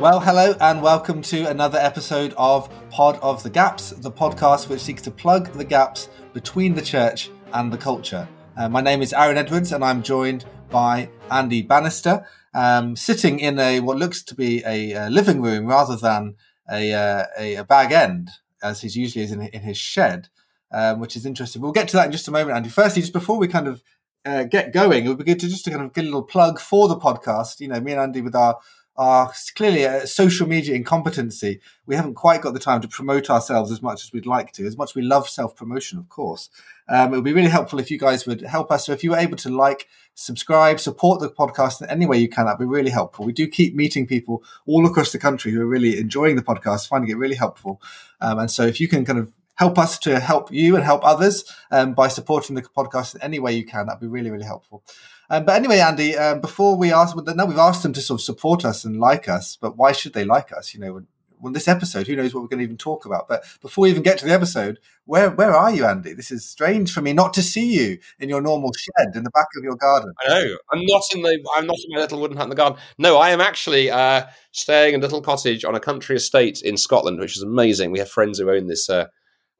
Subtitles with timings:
[0.00, 4.80] Well, hello and welcome to another episode of Pod of the Gaps, the podcast which
[4.80, 8.28] seeks to plug the gaps between the church and the culture.
[8.56, 12.24] Uh, my name is Aaron Edwards and I'm joined by Andy Bannister,
[12.54, 16.36] um, sitting in a what looks to be a, a living room rather than
[16.70, 18.30] a, uh, a, a, bag end,
[18.62, 20.28] as he usually is in, in his shed,
[20.70, 21.60] um, which is interesting.
[21.60, 22.68] We'll get to that in just a moment, Andy.
[22.68, 23.82] Firstly, just before we kind of
[24.24, 26.22] uh, get going, it would be good to just to kind of get a little
[26.22, 27.58] plug for the podcast.
[27.58, 28.58] You know, me and Andy with our
[28.98, 31.60] are clearly a social media incompetency.
[31.86, 34.66] We haven't quite got the time to promote ourselves as much as we'd like to,
[34.66, 36.50] as much we love self promotion, of course.
[36.88, 38.86] Um, it would be really helpful if you guys would help us.
[38.86, 42.28] So if you were able to like, subscribe, support the podcast in any way you
[42.28, 43.24] can, that'd be really helpful.
[43.24, 46.88] We do keep meeting people all across the country who are really enjoying the podcast,
[46.88, 47.80] finding it really helpful.
[48.20, 51.04] Um, and so if you can kind of help us to help you and help
[51.04, 54.44] others um, by supporting the podcast in any way you can, that'd be really, really
[54.44, 54.82] helpful.
[55.30, 58.20] Um, but anyway, Andy, um, before we ask, well, now we've asked them to sort
[58.20, 60.72] of support us and like us, but why should they like us?
[60.72, 61.02] You know,
[61.40, 63.28] when, this episode, who knows what we're going to even talk about?
[63.28, 66.12] But before we even get to the episode, where where are you, Andy?
[66.12, 69.30] This is strange for me not to see you in your normal shed in the
[69.30, 70.12] back of your garden.
[70.24, 70.56] I know.
[70.72, 71.38] I'm not in the.
[71.56, 72.78] I'm not in my little wooden hut in the garden.
[72.96, 76.76] No, I am actually uh, staying in a little cottage on a country estate in
[76.76, 77.92] Scotland, which is amazing.
[77.92, 79.06] We have friends who own this uh,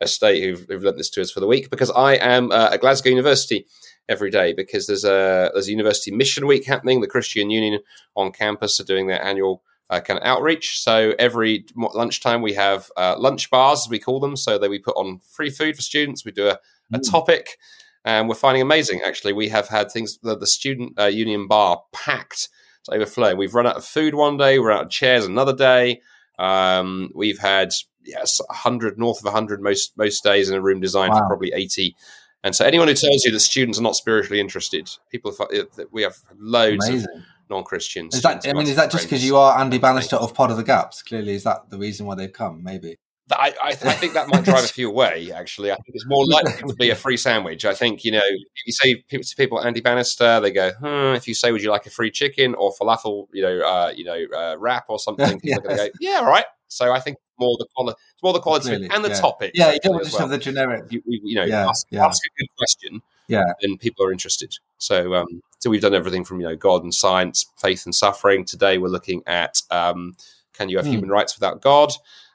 [0.01, 2.81] estate who've, who've lent this to us for the week because I am uh, at
[2.81, 3.67] Glasgow University
[4.09, 7.01] every day because there's a there's a university mission week happening.
[7.01, 7.81] The Christian Union
[8.17, 10.81] on campus are doing their annual uh, kind of outreach.
[10.81, 14.37] So every lunchtime we have uh, lunch bars, as we call them.
[14.37, 16.25] So that we put on free food for students.
[16.25, 16.59] We do a,
[16.93, 17.11] a mm.
[17.11, 17.59] topic,
[18.05, 19.03] and we're finding amazing.
[19.05, 22.49] Actually, we have had things the, the student uh, union bar packed
[22.85, 23.35] to overflow.
[23.35, 24.59] We've run out of food one day.
[24.59, 26.01] We're out of chairs another day.
[26.39, 27.73] Um, we've had
[28.05, 31.21] yes, 100 north of 100 most most days in a room designed wow.
[31.21, 31.97] for probably 80
[32.45, 36.03] and so, anyone who tells you that students are not spiritually interested, people, that we
[36.03, 37.09] have loads Amazing.
[37.15, 38.15] of non-Christians.
[38.15, 38.47] Is that?
[38.47, 41.03] I mean, is that just because you are Andy Bannister of Pod of the Gaps?
[41.03, 42.63] Clearly, is that the reason why they've come?
[42.63, 42.97] Maybe.
[43.31, 45.31] I, I, th- I, think that might drive a few away.
[45.33, 47.65] Actually, I think it's more likely to be a free sandwich.
[47.65, 51.15] I think you know, if you say people, to people Andy Bannister, they go, hmm,
[51.15, 54.05] if you say, "Would you like a free chicken or falafel?" You know, uh, you
[54.05, 55.41] know, uh, wrap or something.
[55.41, 55.59] People yes.
[55.59, 58.41] are going to go, "Yeah, all right." So I think more the quality, more the
[58.41, 59.21] quality really, and the yeah.
[59.21, 59.53] topic.
[59.55, 60.23] Yeah, you don't just well.
[60.23, 60.85] have the generic.
[60.91, 62.07] You, you know, yeah, ask, yeah.
[62.07, 63.03] ask, a good question.
[63.29, 64.57] Yeah, and people are interested.
[64.79, 68.45] So, um, so we've done everything from you know God and science, faith and suffering.
[68.45, 70.17] Today we're looking at um,
[70.55, 70.93] can you have hmm.
[70.93, 71.93] human rights without God?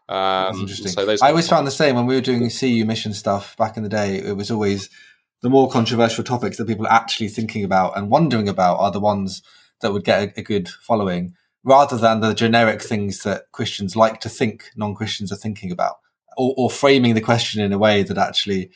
[0.10, 0.88] Um, interesting.
[0.90, 3.78] So those I always found the same when we were doing CU mission stuff back
[3.78, 4.18] in the day.
[4.18, 4.90] It was always
[5.42, 9.00] the more controversial topics that people are actually thinking about and wondering about are the
[9.00, 9.42] ones
[9.82, 14.20] that would get a, a good following rather than the generic things that Christians like
[14.22, 15.96] to think non Christians are thinking about,
[16.38, 18.72] or, or, framing the question in a way that actually,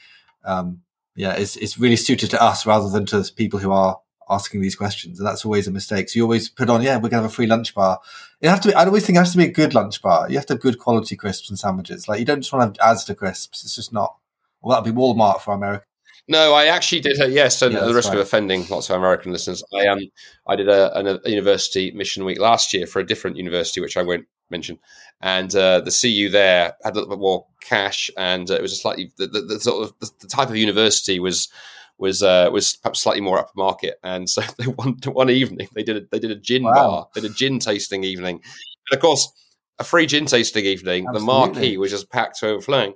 [0.46, 0.82] um,
[1.16, 4.00] yeah, is, is really suited to us rather than to people who are
[4.30, 5.20] asking these questions.
[5.20, 6.10] And that's always a mistake.
[6.10, 8.00] So you always put on, yeah, we're to have a free lunch bar.
[8.42, 10.30] It have to be, I always think it has to be a good lunch bar.
[10.30, 12.08] You have to have good quality crisps and sandwiches.
[12.08, 13.64] Like you don't just want to have Asda crisps.
[13.64, 14.18] It's just not,
[14.62, 15.87] well, that'd be Walmart for America.
[16.30, 17.22] No, I actually did.
[17.22, 18.16] A, yes, and yeah, the risk right.
[18.16, 20.00] of offending lots of American listeners, I um,
[20.46, 24.04] I did a, a, university mission week last year for a different university, which I
[24.04, 24.78] won't mention,
[25.22, 28.74] and uh, the CU there had a little bit more cash, and uh, it was
[28.74, 31.48] a slightly the, the, the sort of the, the, type of university was
[31.98, 35.84] was uh, was perhaps slightly more upper market, and so they one one evening they
[35.84, 36.74] did a, they did a gin wow.
[36.74, 38.42] bar, they did a gin tasting evening,
[38.92, 39.32] and of course
[39.80, 41.08] a free gin tasting evening.
[41.08, 41.20] Absolutely.
[41.20, 42.96] The marquee was just packed to overflowing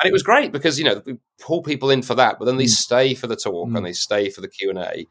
[0.00, 2.56] and it was great because you know we pull people in for that, but then
[2.56, 2.68] they mm.
[2.68, 3.76] stay for the talk mm.
[3.76, 5.06] and they stay for the Q and A,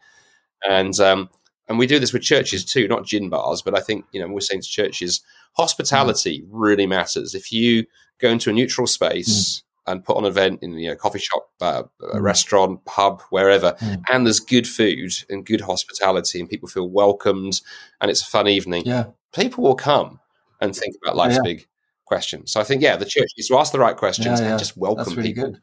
[0.67, 1.29] and um,
[1.67, 4.27] and we do this with churches too, not gin bars, but I think you know
[4.27, 5.22] we're saying to churches,
[5.53, 6.47] hospitality mm.
[6.51, 7.35] really matters.
[7.35, 7.85] If you
[8.19, 9.57] go into a neutral space.
[9.57, 9.63] Mm.
[9.88, 11.81] And put on an event in you know coffee shop, uh,
[12.13, 12.21] a mm.
[12.21, 14.00] restaurant, pub, wherever, mm.
[14.11, 17.59] and there's good food and good hospitality, and people feel welcomed,
[18.00, 18.83] and it's a fun evening.
[18.85, 20.19] Yeah, people will come
[20.61, 21.41] and think about life's yeah.
[21.44, 21.67] big
[22.09, 22.51] questions.
[22.51, 24.49] So I think, yeah, the church needs to ask the right questions yeah, yeah.
[24.51, 25.51] and just welcome That's really people.
[25.51, 25.61] Good.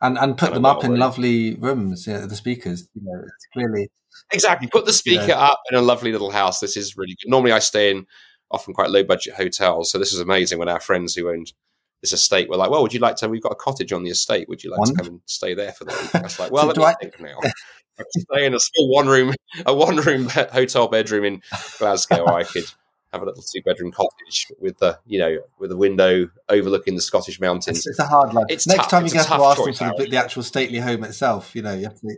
[0.00, 2.04] And and put them up in lovely rooms.
[2.04, 3.88] The speakers, you know, it's clearly
[4.32, 5.34] exactly put the speaker you know.
[5.34, 6.60] up in a lovely little house.
[6.60, 7.28] This is really good.
[7.28, 8.06] Normally, I stay in
[8.52, 10.60] often quite low budget hotels, so this is amazing.
[10.60, 11.52] When our friends who owned
[12.00, 13.28] this estate were like, "Well, would you like to?
[13.28, 14.48] We've got a cottage on the estate.
[14.48, 14.88] Would you like One?
[14.88, 16.84] to come and stay there for the week?" I was like, "Well, so let me
[16.84, 16.94] I...
[16.94, 17.38] think now."
[17.98, 19.34] I could stay in a small one room,
[19.66, 21.42] a one room hotel bedroom in
[21.78, 22.26] Glasgow.
[22.26, 22.70] I could
[23.12, 27.00] have a little two bedroom cottage with the you know with a window overlooking the
[27.00, 27.78] Scottish mountains.
[27.78, 28.46] It's, it's a hard life.
[28.48, 28.90] It's Next tough.
[28.90, 31.74] time you get to ask them for the, the, actual stately home itself, you know,
[31.74, 32.16] you have to.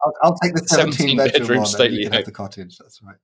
[0.00, 2.22] I'll, I'll take the 17, 17 bedroom, bedroom one stately home.
[2.24, 2.78] the cottage.
[2.78, 3.16] That's right.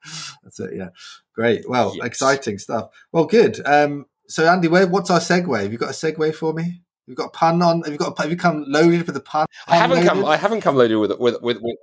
[0.43, 0.70] That's it.
[0.75, 0.88] Yeah,
[1.34, 1.69] great.
[1.69, 2.05] Well, yes.
[2.05, 2.90] exciting stuff.
[3.12, 3.64] Well, good.
[3.64, 5.62] Um, so, Andy, where, what's our segue?
[5.62, 6.82] Have you got a segue for me?
[7.06, 7.82] You've you got a pun on?
[7.82, 8.19] Have you got?
[8.19, 9.46] Have you come loaded with a pun?
[9.69, 10.08] I haven't loaded?
[10.08, 10.25] come.
[10.25, 11.76] I haven't come loaded with with with, with,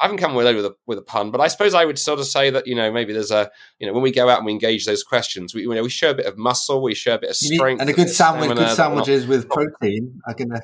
[0.00, 2.18] I haven't come away with a with a pun, but I suppose I would sort
[2.18, 4.46] of say that you know maybe there's a you know when we go out and
[4.46, 7.14] we engage those questions, we you know we show a bit of muscle, we show
[7.14, 10.56] a bit of strength, and a good sandwich, good sandwiches with protein are gonna.
[10.56, 10.60] Uh,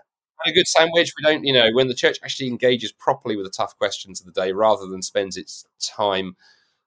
[0.47, 1.13] a good sandwich.
[1.19, 4.27] We don't, you know, when the church actually engages properly with the tough questions of
[4.27, 6.35] the day, rather than spends its time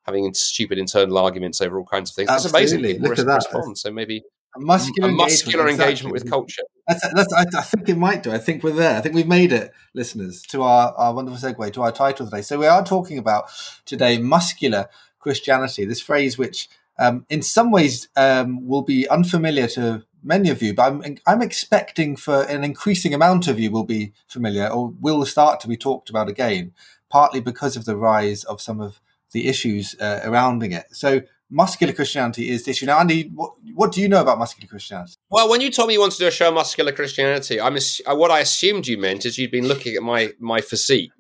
[0.08, 2.30] having stupid internal arguments over all kinds of things.
[2.30, 2.64] Absolutely.
[2.64, 2.96] It's amazing.
[2.96, 3.36] People Look at that.
[3.36, 3.78] Respond.
[3.78, 4.24] So maybe
[4.56, 6.64] a muscular, a muscular engagement, engagement with culture.
[6.88, 8.32] That's, that's, I, think it might do.
[8.32, 8.98] I think we're there.
[8.98, 12.42] I think we've made it, listeners, to our, our wonderful segue to our title today.
[12.42, 13.50] So we are talking about
[13.86, 14.90] today muscular
[15.20, 15.86] Christianity.
[15.86, 16.68] This phrase, which
[17.00, 21.42] um, in some ways um, will be unfamiliar to many of you, but I'm I'm
[21.42, 25.78] expecting for an increasing amount of you will be familiar or will start to be
[25.78, 26.74] talked about again,
[27.10, 29.00] partly because of the rise of some of
[29.32, 30.86] the issues uh, surrounding it.
[30.92, 31.22] So
[31.54, 32.82] muscular Christianity is this.
[32.82, 35.14] You know, Andy, what, what do you know about muscular Christianity?
[35.30, 37.76] Well, when you told me you wanted to do a show on muscular Christianity, I'm
[37.76, 41.12] uh, what I assumed you meant is you'd been looking at my my physique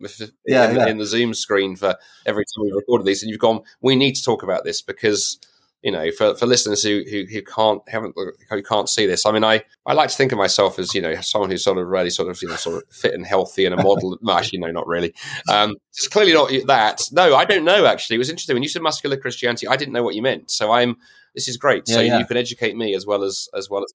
[0.46, 0.88] yeah, in, yeah.
[0.88, 1.96] in the Zoom screen for
[2.26, 5.40] every time we've recorded these, and you've gone, we need to talk about this because
[5.84, 8.16] you know, for, for listeners who, who, who can't haven't
[8.50, 11.02] who can't see this, I mean, I, I like to think of myself as you
[11.02, 13.66] know someone who's sort of really sort of you know sort of fit and healthy
[13.66, 14.18] and a model.
[14.22, 15.14] well, actually, no, not really.
[15.52, 17.02] Um, it's clearly not that.
[17.12, 17.86] No, I don't know.
[17.86, 19.68] Actually, it was interesting when you said muscular Christianity.
[19.68, 20.50] I didn't know what you meant.
[20.50, 20.96] So I'm.
[21.36, 21.84] This is great.
[21.88, 22.20] Yeah, so yeah.
[22.20, 23.94] you can educate me as well as as well as.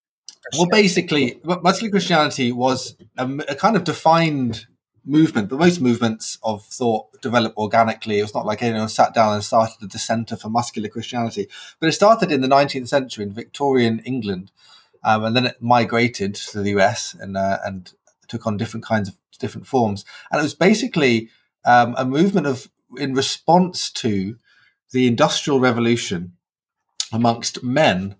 [0.58, 4.66] Well, basically, muscular Christianity was a, a kind of defined
[5.08, 8.18] movement, but most movements of thought develop organically.
[8.18, 11.48] It was not like anyone sat down and started the Centre for Muscular Christianity,
[11.80, 14.52] but it started in the 19th century in Victorian England,
[15.02, 17.92] um, and then it migrated to the US and uh, and
[18.28, 20.04] took on different kinds of different forms.
[20.30, 21.30] And it was basically
[21.64, 24.36] um, a movement of in response to
[24.92, 26.32] the Industrial Revolution
[27.12, 28.16] amongst men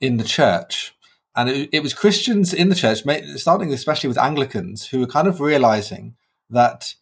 [0.00, 0.94] in the church.
[1.36, 3.02] And it, it was Christians in the church,
[3.36, 6.16] starting especially with Anglicans, who were kind of realizing
[6.50, 6.94] that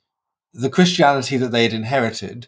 [0.52, 2.46] the Christianity that they had inherited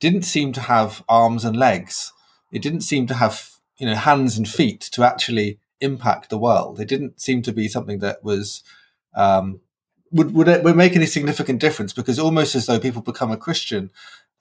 [0.00, 2.12] didn't seem to have arms and legs.
[2.50, 6.80] It didn't seem to have, you know, hands and feet to actually impact the world.
[6.80, 8.62] It didn't seem to be something that was
[9.14, 9.60] um,
[10.10, 13.90] would would, would make any significant difference because almost as though people become a Christian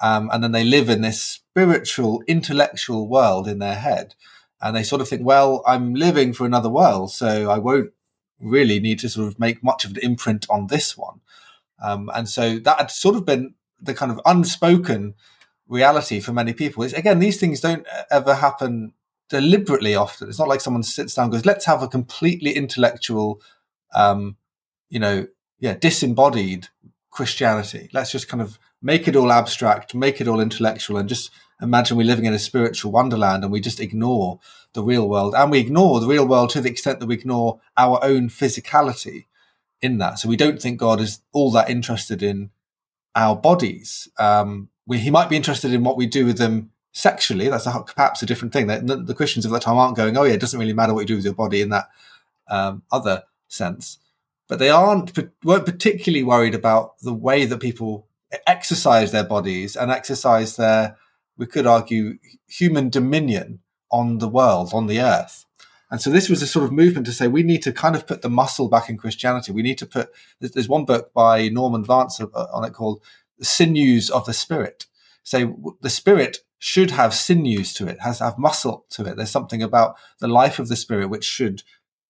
[0.01, 4.15] um, and then they live in this spiritual, intellectual world in their head,
[4.59, 7.91] and they sort of think, well, I'm living for another world, so I won't
[8.39, 11.21] really need to sort of make much of an imprint on this one.
[11.81, 15.15] Um, and so that had sort of been the kind of unspoken
[15.67, 16.83] reality for many people.
[16.83, 18.93] It's, again, these things don't ever happen
[19.29, 20.29] deliberately often.
[20.29, 23.41] It's not like someone sits down and goes, let's have a completely intellectual,
[23.95, 24.35] um,
[24.89, 25.27] you know,
[25.59, 26.67] yeah, disembodied
[27.09, 27.89] Christianity.
[27.93, 31.31] Let's just kind of make it all abstract, make it all intellectual, and just
[31.61, 34.39] imagine we're living in a spiritual wonderland and we just ignore
[34.73, 35.33] the real world.
[35.35, 39.25] And we ignore the real world to the extent that we ignore our own physicality
[39.81, 40.19] in that.
[40.19, 42.51] So we don't think God is all that interested in
[43.15, 44.07] our bodies.
[44.17, 47.49] Um, we, he might be interested in what we do with them sexually.
[47.49, 48.67] That's a, perhaps a different thing.
[48.67, 51.01] The, the, Christians of that time aren't going, oh yeah, it doesn't really matter what
[51.01, 51.89] you do with your body in that
[52.49, 53.97] um, other sense.
[54.47, 58.07] But they aren't weren't particularly worried about the way that people
[58.45, 60.97] exercise their bodies and exercise their,
[61.37, 62.17] we could argue,
[62.47, 63.59] human dominion
[63.91, 65.45] on the world, on the earth.
[65.91, 68.07] And so this was a sort of movement to say we need to kind of
[68.07, 69.51] put the muscle back in Christianity.
[69.51, 70.09] We need to put.
[70.39, 73.03] There's one book by Norman Vance on it called
[73.37, 74.85] "The Sinews of the Spirit."
[75.23, 79.17] Say the Spirit should have sinews to it, has to have muscle to it.
[79.17, 81.63] There's something about the life of the Spirit which should,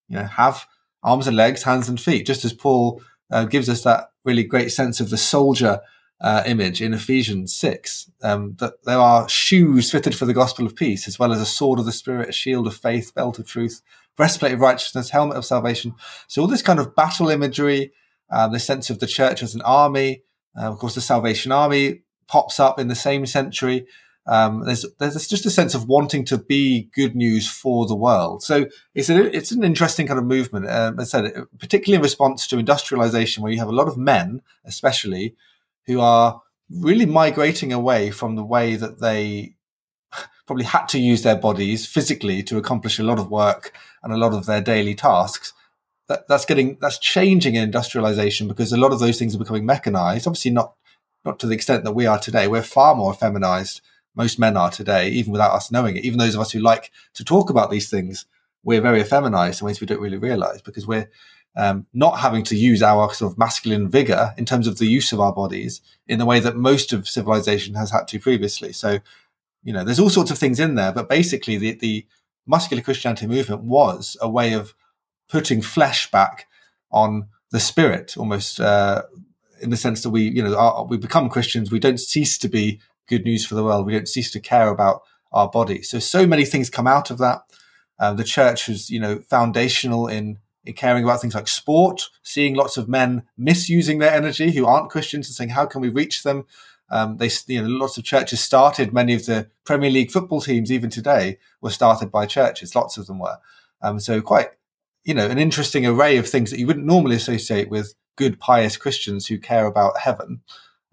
[0.08, 0.67] you know, have
[1.01, 3.01] arms and legs, hands and feet, just as Paul
[3.32, 5.82] uh, gives us that really great sense of the soldier
[6.22, 10.75] uh, image in Ephesians 6, um, that there are shoes fitted for the gospel of
[10.75, 13.48] peace, as well as a sword of the spirit, a shield of faith, belt of
[13.48, 13.82] truth,
[14.16, 15.96] breastplate of righteousness, helmet of salvation.
[16.28, 17.92] So all this kind of battle imagery,
[18.30, 20.24] um, the sense of the church as an army,
[20.58, 23.86] uh, of course, the Salvation Army pops up in the same century.
[24.28, 28.44] Um, there's there's just a sense of wanting to be good news for the world.
[28.44, 30.70] So it's a, it's an interesting kind of movement.
[30.70, 34.42] Um, I said, particularly in response to industrialization, where you have a lot of men,
[34.63, 35.36] especially,
[35.91, 39.55] who are really migrating away from the way that they
[40.48, 44.17] probably had to use their bodies physically to accomplish a lot of work and a
[44.17, 45.53] lot of their daily tasks.
[46.07, 49.65] That, that's getting that's changing in industrialization because a lot of those things are becoming
[49.65, 50.27] mechanized.
[50.27, 50.74] Obviously, not
[51.24, 52.48] not to the extent that we are today.
[52.48, 53.81] We're far more feminized.
[54.15, 56.03] Most men are today, even without us knowing it.
[56.03, 58.25] Even those of us who like to talk about these things,
[58.63, 61.10] we're very feminized in ways we don't really realize because we're
[61.55, 65.12] um, not having to use our sort of masculine vigor in terms of the use
[65.12, 68.72] of our bodies in the way that most of civilization has had to previously.
[68.72, 69.00] So,
[69.63, 72.05] you know, there's all sorts of things in there, but basically the, the
[72.48, 74.74] muscular Christianity movement was a way of
[75.29, 76.48] putting flesh back
[76.91, 79.03] on the spirit almost, uh,
[79.62, 81.72] in the sense that we, you know, we become Christians.
[81.72, 83.86] We don't cease to be good news for the world.
[83.86, 85.81] We don't cease to care about our body.
[85.81, 87.41] So, so many things come out of that.
[88.00, 92.56] Uh, the church was, you know, foundational in, in caring about things like sport, seeing
[92.56, 96.24] lots of men misusing their energy who aren't Christians and saying, how can we reach
[96.24, 96.46] them?
[96.89, 98.94] Um, they, you know, lots of churches started.
[98.94, 102.75] Many of the Premier League football teams, even today, were started by churches.
[102.75, 103.38] Lots of them were.
[103.82, 104.50] Um, so quite,
[105.03, 108.77] you know, an interesting array of things that you wouldn't normally associate with good, pious
[108.77, 110.41] Christians who care about heaven.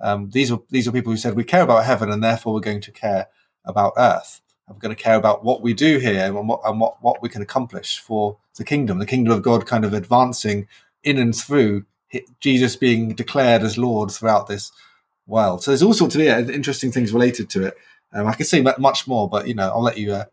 [0.00, 2.60] Um, these are these are people who said we care about heaven, and therefore we're
[2.60, 3.26] going to care
[3.64, 4.40] about earth.
[4.68, 7.28] We're going to care about what we do here and what and what, what we
[7.28, 10.66] can accomplish for the kingdom, the kingdom of God, kind of advancing
[11.02, 11.86] in and through
[12.40, 14.72] Jesus being declared as Lord throughout this
[15.26, 15.62] world.
[15.62, 17.74] So there's all sorts of yeah, interesting things related to it.
[18.12, 20.24] Um, I could say much more, but you know, I'll let you uh,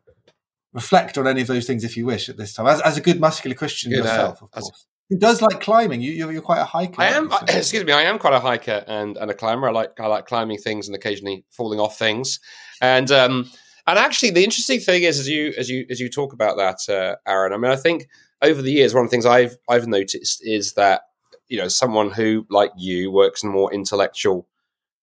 [0.73, 2.67] reflect on any of those things if you wish at this time.
[2.67, 4.85] As, as a good muscular Christian good, yourself, uh, of course.
[5.09, 6.01] Who does like climbing?
[6.01, 6.99] You, you're, you're quite a hiker.
[6.99, 7.31] I am.
[7.47, 7.91] excuse me.
[7.93, 9.67] I am quite a hiker and, and a climber.
[9.67, 12.39] I like I like climbing things and occasionally falling off things.
[12.81, 13.51] And um,
[13.87, 16.91] and actually, the interesting thing is, as you as you as you talk about that,
[16.93, 17.53] uh, Aaron.
[17.53, 18.07] I mean, I think
[18.41, 21.03] over the years, one of the things I've I've noticed is that
[21.47, 24.47] you know someone who like you works in a more intellectual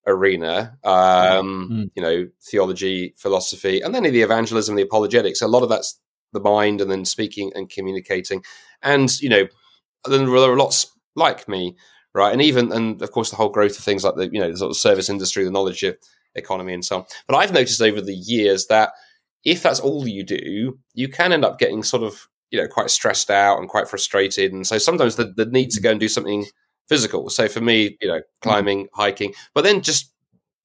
[0.07, 1.91] arena, um, mm.
[1.95, 5.43] you know, theology, philosophy, and then the evangelism, the apologetics.
[5.43, 6.01] A lot of that's
[6.33, 8.43] the mind, and then speaking and communicating,
[8.83, 9.47] and you know,
[10.09, 11.77] then there are lots like me,
[12.15, 12.33] right?
[12.33, 14.59] And even and of course the whole growth of things like the you know the
[14.59, 15.85] sort of service industry, the knowledge
[16.35, 17.05] economy, and so on.
[17.27, 18.93] But I've noticed over the years that
[19.45, 22.91] if that's all you do, you can end up getting sort of you know quite
[22.91, 26.09] stressed out and quite frustrated, and so sometimes the, the need to go and do
[26.09, 26.47] something
[26.89, 27.31] physical.
[27.31, 28.23] So for me, you know, mm.
[28.43, 30.13] climbing, hiking, but then just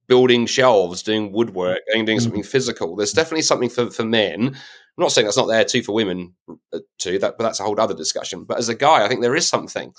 [0.08, 2.24] building shelves, doing woodwork, and doing mm-hmm.
[2.24, 2.96] something physical.
[2.96, 4.48] There's definitely something for, for men.
[4.48, 6.34] I'm not saying that's not there too for women
[6.74, 8.46] uh, too, that, but that's a whole other discussion.
[8.46, 9.94] But as a guy, I think there is something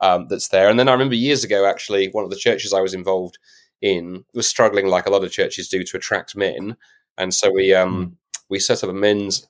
[0.00, 0.68] um, that's there.
[0.68, 3.38] And then I remember years ago, actually, one of the churches I was involved
[3.82, 6.76] in was struggling, like a lot of churches do, to attract men.
[7.18, 8.40] And so we um, mm.
[8.48, 9.46] we set up a men's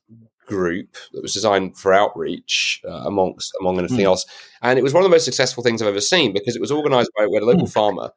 [0.47, 4.05] group that was designed for outreach uh, amongst among anything mm.
[4.05, 4.27] else,
[4.63, 6.73] and it was one of the most successful things I've ever seen because it was
[6.73, 7.73] organised by we had a local mm.
[7.73, 8.11] farmer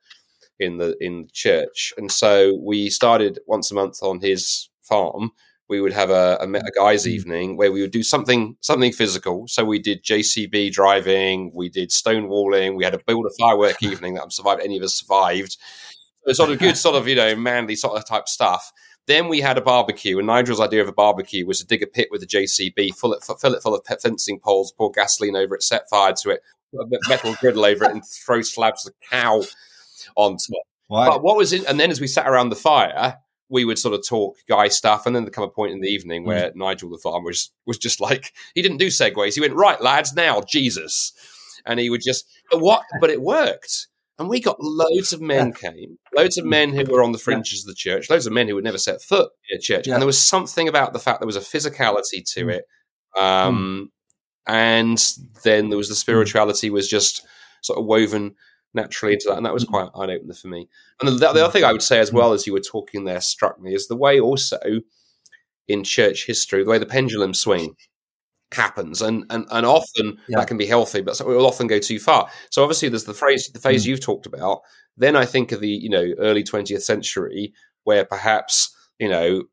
[0.59, 5.31] in the in the church, and so we started once a month on his farm.
[5.69, 7.11] We would have a, a, a guys' mm.
[7.11, 9.47] evening where we would do something something physical.
[9.47, 14.15] So we did JCB driving, we did stonewalling, we had a build a firework evening
[14.15, 14.61] that I'm survived.
[14.61, 15.57] Any of us survived.
[16.25, 18.71] So sort of good, sort of you know manly sort of type stuff.
[19.05, 21.87] Then we had a barbecue, and Nigel's idea of a barbecue was to dig a
[21.87, 25.55] pit with a JCB, fill it, fill it full of fencing poles, pour gasoline over
[25.55, 26.41] it, set fire to it,
[26.73, 29.43] put a metal griddle over it, and throw slabs of cow
[30.15, 30.63] on top.
[31.09, 31.65] But what was it?
[31.65, 33.17] And then as we sat around the fire,
[33.49, 35.89] we would sort of talk guy stuff, and then there come a point in the
[35.89, 36.55] evening where mm.
[36.55, 39.35] Nigel the farmer was was just like he didn't do segues.
[39.35, 41.13] He went right, lads, now Jesus,
[41.65, 42.83] and he would just what?
[43.01, 43.87] But it worked.
[44.19, 45.71] And we got loads of men yeah.
[45.71, 47.63] came, loads of men who were on the fringes yeah.
[47.63, 49.87] of the church, loads of men who would never set foot in a church.
[49.87, 49.93] Yeah.
[49.93, 52.53] And there was something about the fact there was a physicality to mm.
[52.53, 52.65] it.
[53.19, 53.89] Um,
[54.47, 54.53] mm.
[54.53, 55.03] And
[55.43, 55.97] then there was the mm.
[55.97, 57.25] spirituality was just
[57.61, 58.35] sort of woven
[58.75, 59.37] naturally into that.
[59.37, 59.69] And that was mm.
[59.69, 60.69] quite eye opener for me.
[60.99, 62.15] And the, the other thing I would say, as mm.
[62.15, 64.59] well as you were talking there, struck me is the way also
[65.67, 67.75] in church history, the way the pendulum swing
[68.53, 70.39] happens and and, and often yeah.
[70.39, 73.13] that can be healthy but it will often go too far so obviously there's the
[73.13, 73.87] phrase the phase mm.
[73.87, 74.61] you've talked about
[74.97, 79.43] then i think of the you know early 20th century where perhaps you know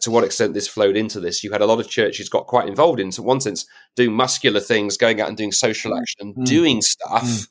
[0.00, 2.68] to what extent this flowed into this you had a lot of churches got quite
[2.68, 3.66] involved in so one sense
[3.96, 6.00] doing muscular things going out and doing social mm.
[6.00, 6.44] action mm.
[6.44, 7.46] doing stuff mm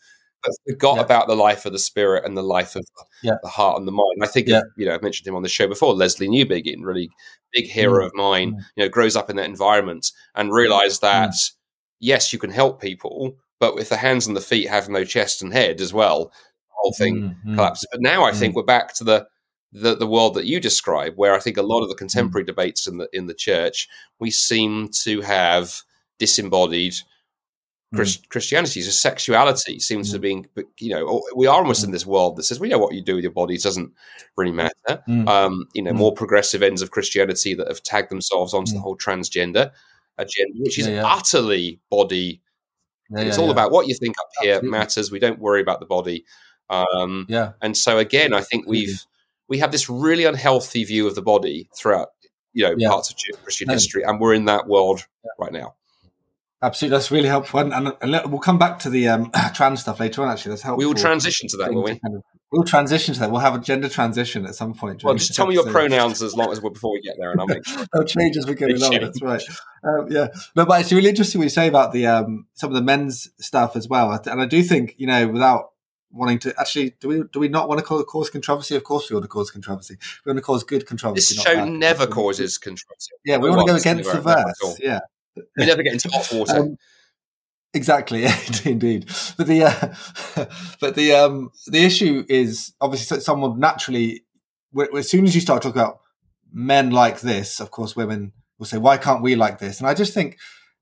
[0.68, 1.02] forgot yeah.
[1.02, 2.86] about the life of the spirit and the life of
[3.24, 3.36] yeah.
[3.44, 4.22] the heart and the mind.
[4.22, 4.62] I think, yeah.
[4.78, 7.10] you know, I've mentioned him on the show before, Lesslie Newbigin, really
[7.54, 8.08] big hero mm.
[8.08, 8.60] of mine, mm.
[8.76, 11.52] you know, grows up in that environment and realized that, mm.
[12.00, 15.42] yes, you can help people, but if the hands and the feet have no chest
[15.42, 17.56] and head as well, the whole thing mm, mm.
[17.56, 17.88] collapses.
[17.92, 18.58] But now I think mm.
[18.58, 19.28] we're back to the,
[19.72, 22.88] the, the world that you describe, where I think a lot of the contemporary debates
[22.88, 25.82] in the in the church, we seem to have
[26.18, 26.96] disembodied
[27.96, 28.30] Mm.
[28.30, 30.46] Christianity, so sexuality seems to be,
[30.80, 33.16] you know, we are almost in this world that says we know what you do
[33.16, 33.92] with your body doesn't
[34.38, 35.04] really matter.
[35.08, 35.28] Mm.
[35.28, 38.98] Um, you know, more progressive ends of Christianity that have tagged themselves onto the whole
[38.98, 39.72] transgender
[40.18, 41.06] agenda, which is yeah, yeah.
[41.06, 42.42] utterly body.
[43.10, 44.78] Yeah, it's all about what you think up here Absolutely.
[44.78, 45.12] matters.
[45.12, 46.26] We don't worry about the body.
[46.70, 49.06] Um, yeah, and so again, I think we've
[49.48, 52.10] we have this really unhealthy view of the body throughout,
[52.54, 53.74] you know, parts of Christian no.
[53.74, 55.06] history, and we're in that world
[55.40, 55.76] right now.
[56.62, 60.00] Absolutely, that's really helpful, and, and, and, we'll come back to the um, trans stuff
[60.00, 60.30] later on.
[60.30, 60.80] Actually, that's helpful.
[60.80, 62.00] We will transition to that, will we?
[62.00, 63.30] Kind of, we'll transition to that.
[63.32, 65.04] We'll have a gender transition at some point.
[65.04, 67.42] Well, just tell me your pronouns as long as we're before we get there, and
[67.42, 67.86] I'll make sure.
[67.94, 69.00] They'll change as we go along.
[69.02, 69.44] That's right.
[69.84, 72.76] Um, yeah, no, but it's really interesting what you say about the um, some of
[72.76, 75.72] the men's stuff as well, and I do think you know without
[76.16, 78.76] wanting to actually do we do we not want to cause controversy?
[78.76, 79.98] Of course, we want to cause controversy.
[80.26, 81.36] We want to cause good controversy.
[81.36, 83.12] This show never causes controversy.
[83.26, 84.80] Yeah, we, we want to go against the verse.
[84.80, 85.02] Yeah,
[85.58, 86.58] we never get into hot water.
[86.58, 86.78] Um,
[87.74, 88.26] exactly,
[88.66, 89.10] indeed.
[89.38, 90.46] But the uh,
[90.80, 94.24] but the um the issue is obviously someone naturally
[94.96, 96.00] as soon as you start talking about
[96.52, 99.94] men like this, of course, women will say, "Why can't we like this?" And I
[99.94, 100.38] just think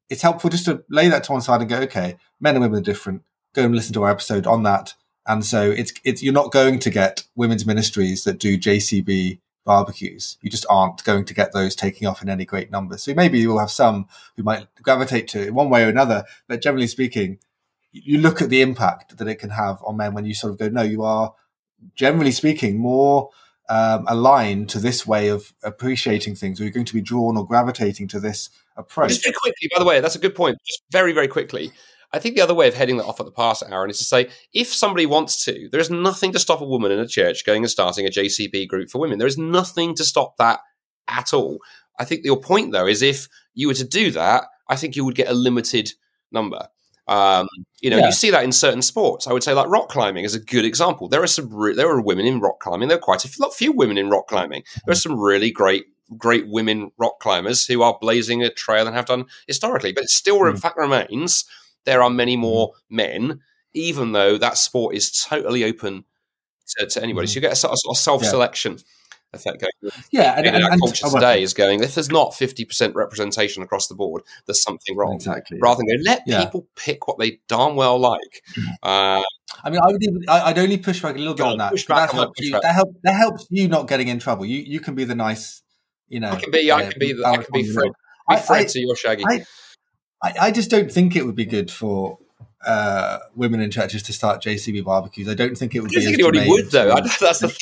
[0.09, 2.79] it's helpful just to lay that to one side and go, "Okay, men and women
[2.79, 4.95] are different." Go and listen to our episode on that
[5.25, 10.37] and so it's it's you're not going to get women's ministries that do JCB barbecues.
[10.41, 13.03] You just aren't going to get those taking off in any great numbers.
[13.03, 16.25] So maybe you will have some who might gravitate to it one way or another,
[16.47, 17.39] but generally speaking,
[17.91, 20.59] you look at the impact that it can have on men when you sort of
[20.59, 21.33] go, no, you are
[21.95, 23.29] generally speaking more
[23.69, 27.45] um, aligned to this way of appreciating things, or you're going to be drawn or
[27.45, 29.09] gravitating to this approach.
[29.09, 30.57] Just very quickly, by the way, that's a good point.
[30.65, 31.71] Just very, very quickly.
[32.13, 34.03] I think the other way of heading that off at the pass, Aaron, is to
[34.03, 37.43] say if somebody wants to, there is nothing to stop a woman in a church
[37.43, 39.17] going and starting a JCB group for women.
[39.17, 40.59] There is nothing to stop that
[41.07, 41.57] at all.
[41.99, 45.03] I think your point, though, is if you were to do that, I think you
[45.05, 45.91] would get a limited
[46.31, 46.67] number.
[47.07, 47.47] Um,
[47.81, 48.05] you know, yeah.
[48.05, 49.27] you see that in certain sports.
[49.27, 51.09] I would say, like rock climbing is a good example.
[51.09, 52.87] There are some re- there are women in rock climbing.
[52.87, 54.63] There are quite a few, lot few women in rock climbing.
[54.85, 55.85] There are some really great
[56.17, 59.91] great women rock climbers who are blazing a trail and have done historically.
[59.91, 60.51] But it still, mm.
[60.51, 61.45] in fact, remains
[61.85, 62.95] there are many more mm-hmm.
[62.95, 63.39] men,
[63.73, 66.05] even though that sport is totally open
[66.77, 67.27] to, to anybody.
[67.27, 67.37] So mm-hmm.
[67.37, 68.73] you get a sort of self selection.
[68.73, 68.83] Yeah.
[69.35, 69.91] Effect going.
[70.11, 71.83] Yeah, and, and, and culture and, today is going.
[71.83, 75.15] If there's not fifty percent representation across the board, there's something wrong.
[75.15, 75.57] Exactly.
[75.59, 76.43] Rather than go, let yeah.
[76.43, 78.43] people pick what they darn well like.
[78.55, 78.73] Mm-hmm.
[78.83, 79.23] Uh,
[79.63, 81.57] I mean, I would even, I, would only push back a little bit on, on
[81.57, 81.85] that.
[81.87, 84.45] That helps, you, that, help, that helps you not getting in trouble.
[84.45, 85.63] You you can be the nice,
[86.09, 86.29] you know.
[86.29, 86.69] I can be.
[86.69, 87.13] Uh, I can be.
[87.13, 87.89] The, I can be Fred.
[88.29, 89.23] Be Fred I, to your Shaggy.
[89.27, 89.45] I,
[90.23, 92.17] I, I just don't think it would be good for
[92.65, 95.27] uh, women in churches to start JCB barbecues.
[95.27, 96.05] I don't think it would I be.
[96.05, 96.95] think anybody would though.
[96.95, 97.53] That's the.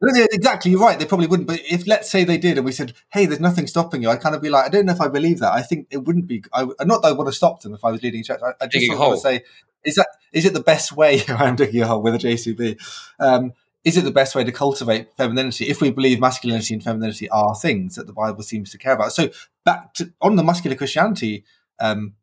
[0.32, 0.98] exactly, you're right.
[0.98, 1.48] They probably wouldn't.
[1.48, 4.20] But if let's say they did, and we said, "Hey, there's nothing stopping you," I'd
[4.20, 6.26] kind of be like, "I don't know if I believe that." I think it wouldn't
[6.26, 6.42] be.
[6.52, 8.40] I, not that I want to stop them if I was leading church.
[8.44, 9.44] I, I just sort of want to say,
[9.84, 12.80] "Is that is it the best way?" I'm digging a hole with a JCB.
[13.20, 13.52] Um,
[13.84, 17.54] is it the best way to cultivate femininity if we believe masculinity and femininity are
[17.54, 19.12] things that the Bible seems to care about?
[19.12, 19.30] So
[19.64, 21.44] back to on the muscular Christianity
[21.80, 22.14] um,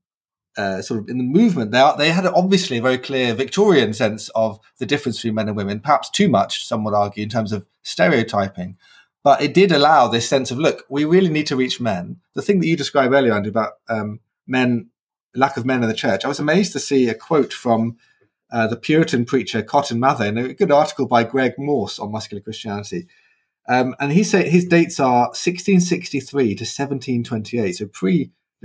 [0.58, 3.94] uh, sort of in the movement, they are, they had obviously a very clear Victorian
[3.94, 7.30] sense of the difference between men and women, perhaps too much, some would argue, in
[7.30, 8.78] terms of stereotyping.
[9.24, 12.18] But it did allow this sense of look, we really need to reach men.
[12.36, 14.90] The thing that you described earlier, Andrew, about um, men,
[15.34, 17.98] lack of men in the church, I was amazed to see a quote from
[18.52, 22.42] uh, the Puritan preacher Cotton Mather in a good article by Greg Morse on muscular
[22.42, 23.08] Christianity.
[23.68, 27.88] Um, and he said his dates are 1663 to 1728, so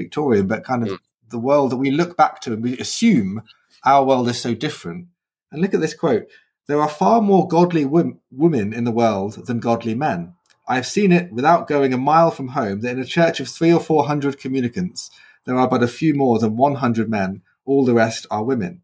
[0.01, 0.99] pre-Victorian, but kind of mm.
[1.29, 3.43] the world that we look back to and we assume
[3.85, 5.07] our world is so different.
[5.53, 6.27] And look at this quote:
[6.67, 10.35] "There are far more godly women in the world than godly men.
[10.67, 13.49] I have seen it without going a mile from home that in a church of
[13.49, 15.11] three or four hundred communicants,
[15.45, 17.43] there are but a few more than one hundred men.
[17.65, 18.83] All the rest are women."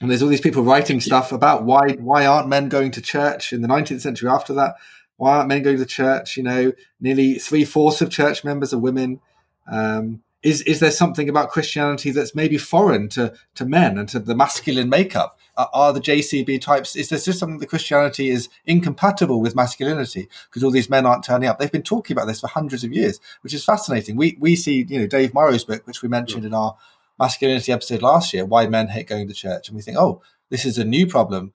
[0.00, 3.52] And there's all these people writing stuff about why why aren't men going to church
[3.52, 4.74] in the 19th century after that?
[5.16, 6.36] Why aren't men going to church?
[6.36, 9.20] You know, nearly three fourths of church members are women.
[9.66, 14.18] Um, is is there something about Christianity that's maybe foreign to to men and to
[14.18, 15.38] the masculine makeup?
[15.56, 16.96] Uh, are the JCB types?
[16.96, 21.24] Is there just something that Christianity is incompatible with masculinity because all these men aren't
[21.24, 21.58] turning up?
[21.58, 24.16] They've been talking about this for hundreds of years, which is fascinating.
[24.16, 26.48] We we see you know Dave Murrow's book, which we mentioned yeah.
[26.48, 26.76] in our
[27.18, 29.68] masculinity episode last year, why men hate going to church.
[29.68, 31.52] And we think, oh, this is a new problem.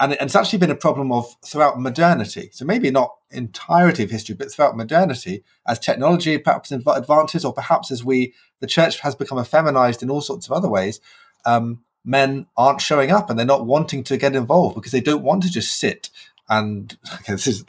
[0.00, 2.50] And it's actually been a problem of throughout modernity.
[2.52, 7.90] So maybe not entirety of history, but throughout modernity, as technology perhaps advances, or perhaps
[7.90, 11.00] as we, the church has become effeminized in all sorts of other ways,
[11.44, 15.22] um, men aren't showing up and they're not wanting to get involved because they don't
[15.22, 16.10] want to just sit
[16.48, 17.64] and okay, this is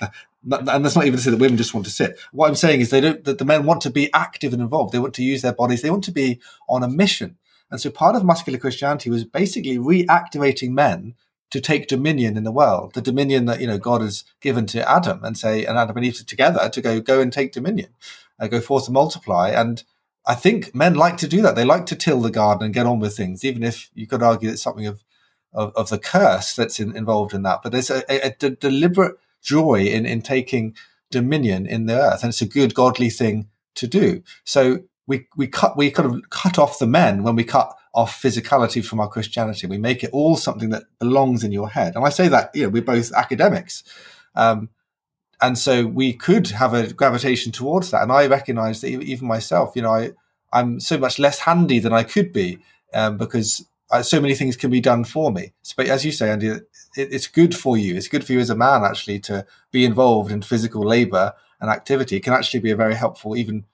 [0.49, 2.17] and that's not even to say that women just want to sit.
[2.31, 4.93] What I'm saying is they don't that the men want to be active and involved.
[4.93, 5.81] They want to use their bodies.
[5.81, 7.37] They want to be on a mission.
[7.69, 11.15] And so part of muscular Christianity was basically reactivating men
[11.51, 14.89] to take dominion in the world, the dominion that you know God has given to
[14.89, 17.89] Adam, and say and Adam and Eve together to go go and take dominion,
[18.39, 19.49] uh, go forth and multiply.
[19.49, 19.83] And
[20.25, 21.55] I think men like to do that.
[21.55, 24.23] They like to till the garden and get on with things, even if you could
[24.23, 25.03] argue it's something of
[25.53, 27.61] of, of the curse that's in, involved in that.
[27.63, 30.75] But there's a, a, a deliberate joy in, in taking
[31.09, 32.23] dominion in the earth.
[32.23, 34.23] And it's a good, godly thing to do.
[34.43, 38.21] So we, we cut, we kind of cut off the men when we cut off
[38.21, 39.65] physicality from our Christianity.
[39.65, 41.95] We make it all something that belongs in your head.
[41.95, 43.83] And I say that, you know, we're both academics.
[44.35, 44.69] Um,
[45.41, 48.03] and so we could have a gravitation towards that.
[48.03, 50.11] And I recognize that even myself, you know, I,
[50.51, 52.59] I'm so much less handy than I could be
[52.93, 55.53] um, because uh, so many things can be done for me.
[55.75, 57.95] But as you say, Andy, it, it's good for you.
[57.95, 61.69] It's good for you as a man actually to be involved in physical labor and
[61.69, 62.17] activity.
[62.17, 63.65] It can actually be a very helpful, even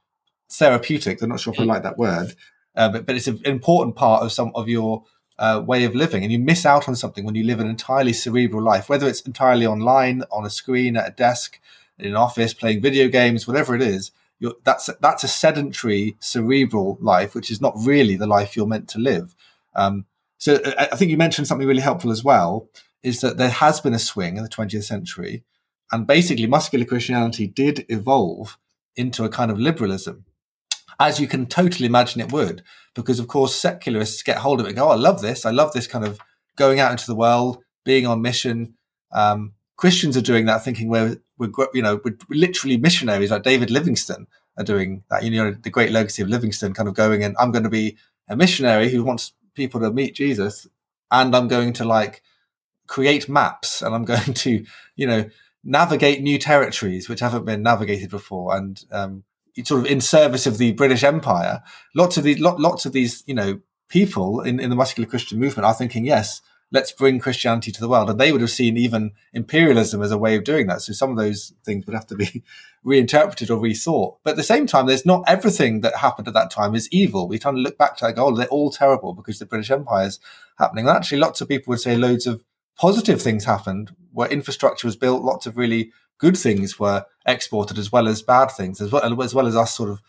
[0.49, 1.21] therapeutic.
[1.21, 2.35] I'm not sure if I like that word,
[2.75, 5.03] uh, but but it's an important part of some of your
[5.39, 8.13] uh, way of living, and you miss out on something when you live an entirely
[8.13, 11.59] cerebral life, whether it's entirely online, on a screen, at a desk,
[11.97, 14.11] in an office, playing video games, whatever it is.
[14.63, 18.99] that's that's a sedentary cerebral life, which is not really the life you're meant to
[18.99, 19.35] live.
[19.75, 20.05] Um,
[20.37, 22.67] so uh, I think you mentioned something really helpful as well,
[23.01, 25.43] is that there has been a swing in the 20th century,
[25.91, 28.57] and basically muscular Christianity did evolve
[28.95, 30.25] into a kind of liberalism,
[30.99, 34.69] as you can totally imagine it would, because of course secularists get hold of it
[34.69, 35.45] and go, oh, I love this.
[35.45, 36.19] I love this kind of
[36.55, 38.75] going out into the world, being on mission.
[39.11, 43.71] Um, Christians are doing that, thinking we're, we're you know, we're literally missionaries like David
[43.71, 44.27] Livingstone
[44.57, 45.23] are doing that.
[45.23, 47.97] You know, the great legacy of Livingstone kind of going and I'm going to be
[48.27, 50.67] a missionary who wants people to meet Jesus
[51.11, 52.21] and I'm going to like
[52.87, 55.29] create maps and I'm going to, you know,
[55.63, 59.23] navigate new territories which haven't been navigated before and um,
[59.63, 61.61] sort of in service of the British Empire.
[61.95, 65.65] Lots of these, lots of these, you know, people in, in the muscular Christian movement
[65.65, 68.09] are thinking, yes, let's bring Christianity to the world.
[68.09, 70.81] And they would have seen even imperialism as a way of doing that.
[70.81, 72.43] So some of those things would have to be
[72.83, 74.17] reinterpreted or rethought.
[74.23, 77.27] But at the same time, there's not everything that happened at that time is evil.
[77.27, 80.07] We kind of look back to like, oh, they're all terrible because the British Empire
[80.07, 80.19] is
[80.57, 80.87] happening.
[80.87, 82.43] And actually, lots of people would say loads of
[82.75, 87.91] positive things happened where infrastructure was built, lots of really good things were exported as
[87.91, 90.01] well as bad things, as well as, well as us sort of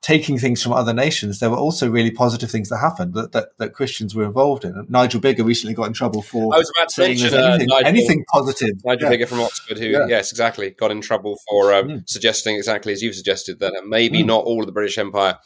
[0.00, 3.48] taking things from other nations, there were also really positive things that happened that, that,
[3.58, 4.86] that Christians were involved in.
[4.88, 7.86] Nigel Biggar recently got in trouble for I was about to mention, uh, anything, Nigel,
[7.86, 8.84] anything, positive.
[8.84, 9.16] Nigel yeah.
[9.16, 10.06] Biggar from Oxford, who, yeah.
[10.06, 12.08] yes, exactly, got in trouble for um, mm.
[12.08, 14.26] suggesting exactly as you've suggested that maybe mm.
[14.26, 15.36] not all of the British Empire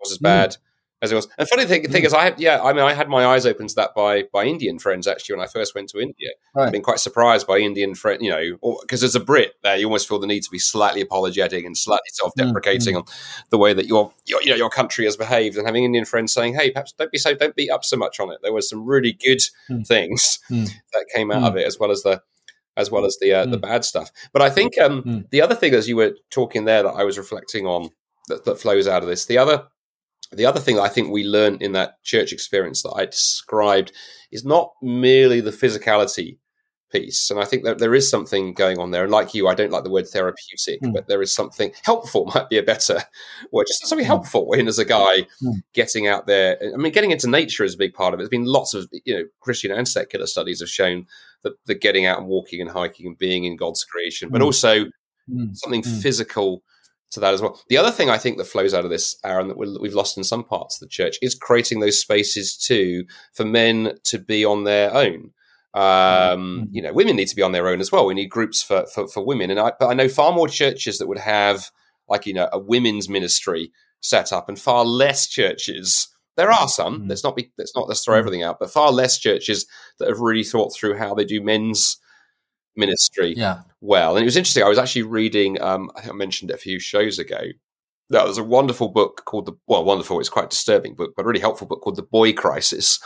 [0.00, 0.56] was as bad.
[1.02, 1.28] As it was.
[1.36, 2.06] And funny thing, thing mm.
[2.06, 4.44] is, I had yeah, I mean, I had my eyes open to that by by
[4.44, 6.30] Indian friends actually when I first went to India.
[6.54, 6.66] Right.
[6.66, 9.86] I've been quite surprised by Indian friends, you know, because as a Brit, there you
[9.86, 13.00] almost feel the need to be slightly apologetic and slightly self-deprecating mm.
[13.00, 13.04] on
[13.50, 16.32] the way that your, your you know your country has behaved, and having Indian friends
[16.32, 18.66] saying, "Hey, perhaps don't be so don't beat up so much on it." There was
[18.66, 19.86] some really good mm.
[19.86, 20.70] things mm.
[20.94, 22.22] that came out of it, as well as the
[22.78, 24.10] as well as the uh, the bad stuff.
[24.32, 27.18] But I think um, the other thing, as you were talking there, that I was
[27.18, 27.90] reflecting on
[28.28, 29.66] that, that flows out of this, the other
[30.36, 33.92] the other thing that I think we learned in that church experience that I described
[34.30, 36.38] is not merely the physicality
[36.92, 37.30] piece.
[37.30, 39.02] And I think that there is something going on there.
[39.02, 40.92] And like you, I don't like the word therapeutic, mm.
[40.92, 43.02] but there is something helpful might be a better
[43.52, 43.66] word.
[43.66, 44.08] Just something mm.
[44.08, 45.54] helpful in as a guy mm.
[45.72, 46.58] getting out there.
[46.62, 48.22] I mean, getting into nature is a big part of it.
[48.22, 51.06] There's been lots of, you know, Christian and secular studies have shown
[51.42, 54.46] that the getting out and walking and hiking and being in God's creation, but hmm.
[54.46, 54.84] also
[55.28, 55.52] hmm.
[55.54, 55.98] something hmm.
[55.98, 56.62] physical
[57.12, 57.60] to that as well.
[57.68, 60.24] The other thing I think that flows out of this, Aaron, that we've lost in
[60.24, 64.64] some parts of the church is creating those spaces too for men to be on
[64.64, 65.30] their own.
[65.74, 66.64] Um, mm-hmm.
[66.70, 68.06] you know, women need to be on their own as well.
[68.06, 69.50] We need groups for, for, for women.
[69.50, 71.70] And I, but I know far more churches that would have
[72.08, 76.08] like, you know, a women's ministry set up and far less churches.
[76.36, 77.08] There are some, mm-hmm.
[77.08, 78.20] let's not be, let's not, let's throw mm-hmm.
[78.20, 79.66] everything out, but far less churches
[79.98, 81.98] that have really thought through how they do men's
[82.76, 83.60] ministry yeah.
[83.80, 84.16] well.
[84.16, 84.62] And it was interesting.
[84.62, 87.40] I was actually reading, um, I think I mentioned it a few shows ago.
[88.10, 90.20] That was a wonderful book called the well, wonderful.
[90.20, 93.00] It's quite disturbing book, but a really helpful book called The Boy Crisis,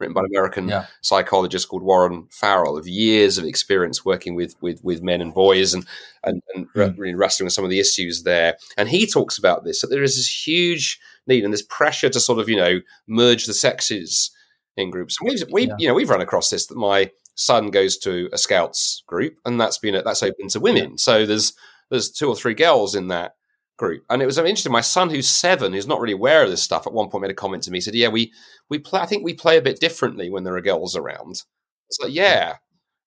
[0.00, 0.86] written by an American yeah.
[1.02, 5.74] psychologist called Warren Farrell, of years of experience working with with with men and boys
[5.74, 5.84] and
[6.24, 6.96] and, and mm.
[6.96, 8.56] really wrestling with some of the issues there.
[8.78, 12.18] And he talks about this that there is this huge need and this pressure to
[12.18, 14.30] sort of you know merge the sexes
[14.76, 15.20] in groups.
[15.20, 15.74] we've we yeah.
[15.78, 19.60] you know we've run across this that my son goes to a scouts group, and
[19.60, 20.90] that's been that's open to women.
[20.90, 20.96] Yeah.
[20.96, 21.52] So there's
[21.90, 23.32] there's two or three girls in that
[23.78, 24.72] group, and it was interesting.
[24.72, 27.30] My son, who's seven, who's not really aware of this stuff, at one point made
[27.30, 27.76] a comment to me.
[27.76, 28.32] He said, "Yeah, we
[28.68, 29.00] we play.
[29.00, 31.42] I think we play a bit differently when there are girls around."
[31.88, 32.56] It's like, yeah,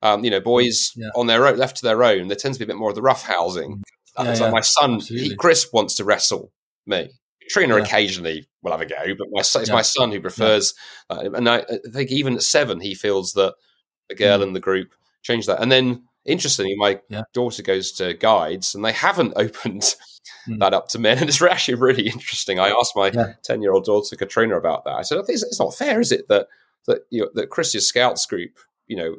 [0.01, 1.09] um, you know, boys yeah.
[1.15, 2.95] on their own, left to their own, there tends to be a bit more of
[2.95, 3.77] the rough housing.
[4.17, 4.25] Mm.
[4.25, 6.51] Yeah, like my son, he, Chris wants to wrestle
[6.85, 7.09] me.
[7.49, 7.83] Trina yeah.
[7.83, 9.73] occasionally will have a go, but my, it's yeah.
[9.73, 10.73] my son who prefers.
[11.09, 13.55] Uh, and I, I, think even at seven, he feels that
[14.09, 14.43] the girl mm.
[14.43, 15.61] in the group change that.
[15.61, 17.23] And then, interestingly, my yeah.
[17.33, 19.95] daughter goes to guides, and they haven't opened
[20.47, 20.59] mm.
[20.59, 21.19] that up to men.
[21.19, 22.59] And it's actually really interesting.
[22.59, 23.11] I asked my
[23.43, 24.95] ten-year-old daughter Katrina about that.
[24.95, 26.47] I said, "It's not fair, is it that
[26.87, 29.17] that you know, that Christian Scouts group you know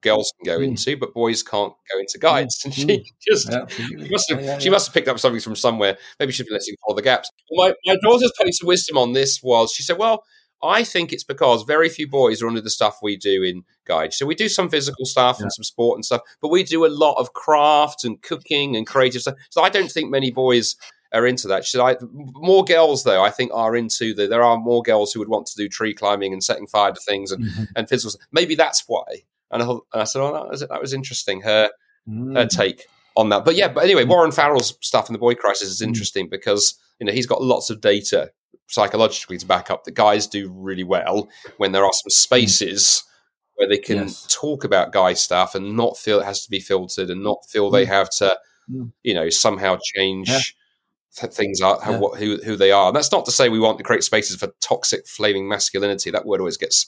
[0.00, 0.68] girls can go mm.
[0.68, 2.60] into, but boys can't go into guides.
[2.64, 3.04] And she mm.
[3.20, 5.98] just yeah, she must have yeah, yeah, she must have picked up something from somewhere.
[6.18, 7.30] Maybe she's been listening to all the gaps.
[7.50, 10.22] My my daughter's piece of wisdom on this was she said, "Well,
[10.62, 14.12] I think it's because very few boys are under the stuff we do in Guide.
[14.12, 16.88] So we do some physical stuff and some sport and stuff, but we do a
[16.88, 19.36] lot of craft and cooking and creative stuff.
[19.50, 20.76] So I don't think many boys
[21.12, 21.64] are into that.
[21.64, 24.26] Said, I, more girls though, I think are into the.
[24.26, 27.00] There are more girls who would want to do tree climbing and setting fire to
[27.00, 27.64] things and mm-hmm.
[27.76, 28.20] and physical.
[28.32, 29.04] Maybe that's why.
[29.50, 31.42] And I, and I said, oh, that was that was interesting.
[31.42, 31.70] Her
[32.08, 32.36] mm.
[32.36, 33.44] her take on that.
[33.44, 35.86] But yeah, but anyway, Warren Farrell's stuff in the boy crisis is mm.
[35.86, 36.30] interesting mm.
[36.30, 38.30] because you know he's got lots of data
[38.68, 43.02] psychologically to back up that guys do really well when there are some spaces
[43.56, 44.26] where they can yes.
[44.30, 47.70] talk about guy stuff and not feel it has to be filtered and not feel
[47.70, 47.88] they mm.
[47.88, 48.38] have to,
[48.70, 48.92] mm.
[49.02, 51.28] you know, somehow change yeah.
[51.28, 51.98] things are how, yeah.
[51.98, 52.88] what, who who they are.
[52.88, 56.10] And that's not to say we want to create spaces for toxic flaming masculinity.
[56.10, 56.86] That word always gets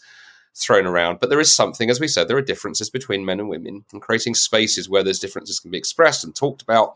[0.54, 3.48] thrown around, but there is something, as we said, there are differences between men and
[3.48, 6.94] women, and creating spaces where those differences can be expressed and talked about.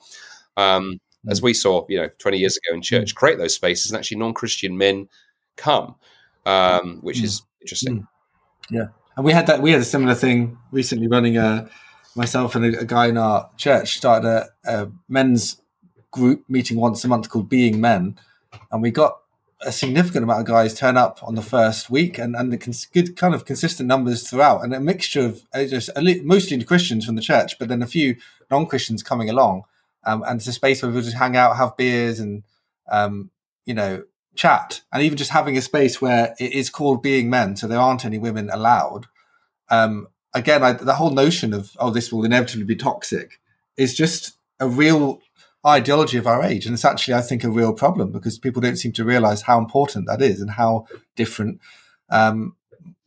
[0.57, 1.31] Um, mm.
[1.31, 3.17] As we saw, you know, twenty years ago in church, mm.
[3.17, 5.09] create those spaces, and actually non-Christian men
[5.57, 5.95] come,
[6.47, 7.25] um, which mm.
[7.25, 8.07] is interesting.
[8.71, 9.63] Yeah and we had that.
[9.63, 11.07] We had a similar thing recently.
[11.07, 11.69] Running a
[12.15, 15.61] myself and a, a guy in our church started a, a, men's
[16.11, 18.19] group meeting once a month called Being Men,
[18.71, 19.19] and we got
[19.63, 22.87] a significant amount of guys turn up on the first week, and and the cons-
[22.87, 25.91] good kind of consistent numbers throughout, and a mixture of uh, just
[26.25, 28.17] mostly Christians from the church, but then a few
[28.51, 29.63] non Christians coming along,
[30.07, 32.45] um, and it's a space where we'll just hang out, have beers, and
[32.91, 33.31] um,
[33.65, 37.57] you know chat and even just having a space where it is called being men,
[37.57, 39.07] so there aren't any women allowed.
[39.71, 43.41] Um, again, I, the whole notion of oh, this will inevitably be toxic
[43.77, 45.21] is just a real
[45.67, 48.77] ideology of our age, and it's actually, I think, a real problem because people don't
[48.77, 50.87] seem to realize how important that is and how
[51.17, 51.61] different
[52.11, 52.57] um,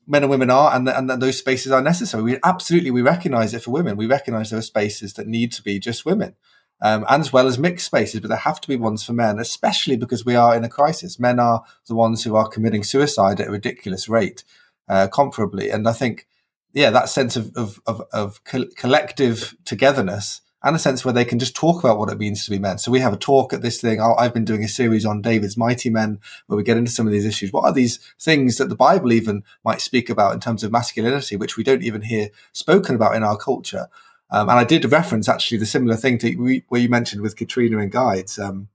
[0.08, 2.24] men and women are, and, and that those spaces are necessary.
[2.24, 3.98] We absolutely we recognize it for women.
[3.98, 6.36] We recognize there are spaces that need to be just women
[6.82, 9.40] um, and as well as mixed spaces, but there have to be ones for men,
[9.40, 11.20] especially because we are in a crisis.
[11.20, 14.44] Men are the ones who are committing suicide at a ridiculous rate,
[14.88, 15.74] uh, comparably.
[15.74, 16.28] And I think,
[16.74, 21.26] yeah, that sense of, of, of, of co- collective togetherness and a sense where they
[21.26, 22.78] can just talk about what it means to be men.
[22.78, 24.02] So we have a talk at this thing.
[24.02, 27.14] I've been doing a series on David's Mighty Men where we get into some of
[27.14, 27.54] these issues.
[27.54, 31.36] What are these things that the Bible even might speak about in terms of masculinity,
[31.36, 33.88] which we don't even hear spoken about in our culture?
[34.30, 37.78] Um, and I did reference actually the similar thing to where you mentioned with Katrina
[37.80, 38.68] and Guides um,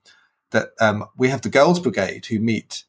[0.50, 2.84] that um, we have the Girls Brigade who meet.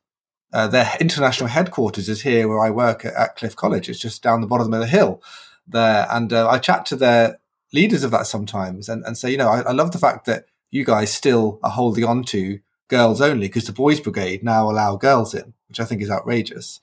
[0.54, 3.90] Uh, their international headquarters is here where I work at, at, Cliff College.
[3.90, 5.22] It's just down the bottom of the hill
[5.68, 6.08] there.
[6.10, 7.40] And uh, I chat to their
[7.74, 10.46] leaders of that sometimes and, and say, you know, I, I love the fact that
[10.70, 14.96] you guys still are holding on to girls only because the Boys Brigade now allow
[14.96, 16.80] girls in, which I think is outrageous.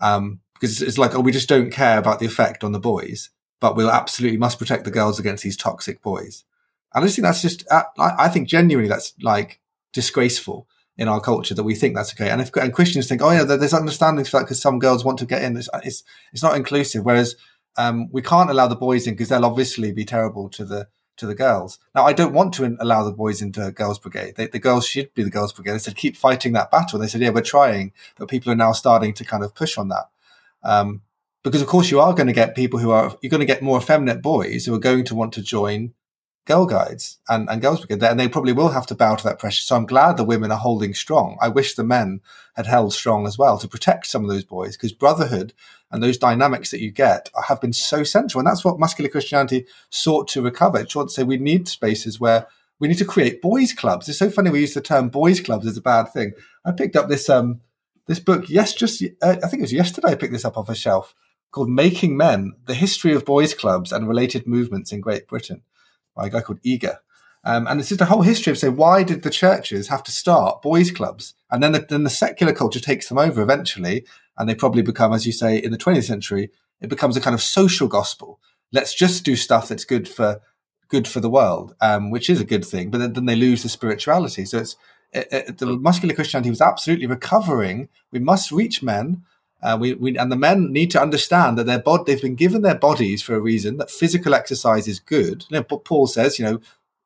[0.00, 3.30] Um, because it's like, oh, we just don't care about the effect on the boys
[3.62, 6.42] but we'll absolutely must protect the girls against these toxic boys.
[6.92, 9.60] And I just think that's just, uh, I, think genuinely that's like
[9.92, 12.28] disgraceful in our culture that we think that's okay.
[12.28, 15.20] And if and Christians think, oh yeah, there's understandings for that because some girls want
[15.20, 15.56] to get in.
[15.56, 17.04] It's it's, it's not inclusive.
[17.04, 17.36] Whereas
[17.76, 21.26] um, we can't allow the boys in because they'll obviously be terrible to the to
[21.26, 21.78] the girls.
[21.94, 24.34] Now I don't want to allow the boys into girls' brigade.
[24.36, 25.74] They, the girls should be the girls' brigade.
[25.74, 26.98] They said keep fighting that battle.
[26.98, 29.78] And they said yeah, we're trying, but people are now starting to kind of push
[29.78, 30.10] on that.
[30.64, 31.02] Um,
[31.42, 33.62] because of course you are going to get people who are you're going to get
[33.62, 35.92] more effeminate boys who are going to want to join
[36.44, 38.04] girl guides and, and girls brigade.
[38.04, 39.62] And they probably will have to bow to that pressure.
[39.62, 41.38] So i'm glad the women are holding strong.
[41.40, 42.20] I wish the men
[42.54, 45.52] had held strong as well to protect some of those boys because brotherhood
[45.90, 48.40] and those dynamics that you get have been so central.
[48.40, 50.80] And that's what muscular christianity sought to recover.
[50.80, 52.46] It sought to say we need spaces where
[52.80, 54.08] we need to create boys clubs.
[54.08, 56.32] It's so funny we use the term boys clubs as a bad thing.
[56.64, 57.60] I picked up this um
[58.06, 60.68] this book yes just uh, i think it was yesterday i picked this up off
[60.68, 61.14] a shelf
[61.52, 65.62] called Making Men The History of Boys' Clubs and Related Movements in Great Britain
[66.16, 66.98] by a guy called Eagar.
[67.44, 70.12] Um, and it's just a whole history of say, why did the churches have to
[70.12, 71.34] start boys' clubs?
[71.50, 74.06] And then the, then the secular culture takes them over eventually,
[74.38, 77.34] and they probably become, as you say, in the 20th century, it becomes a kind
[77.34, 78.40] of social gospel.
[78.72, 80.40] Let's just do stuff that's good for
[80.88, 82.90] good for the world, um, which is a good thing.
[82.90, 84.44] But then, then they lose the spirituality.
[84.44, 84.76] So it's
[85.12, 87.88] it, it, the muscular Christianity was absolutely recovering.
[88.10, 89.24] We must reach men
[89.62, 92.62] uh, we, we, and the men need to understand that their bod, they've been given
[92.62, 93.76] their bodies for a reason.
[93.76, 95.44] That physical exercise is good.
[95.50, 96.60] You know, Paul says, you know,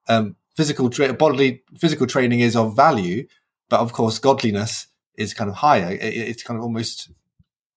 [0.08, 3.26] um, physical tra- bodily physical training is of value,
[3.68, 4.86] but of course, godliness
[5.18, 5.92] is kind of higher.
[5.92, 7.10] It, it's kind of almost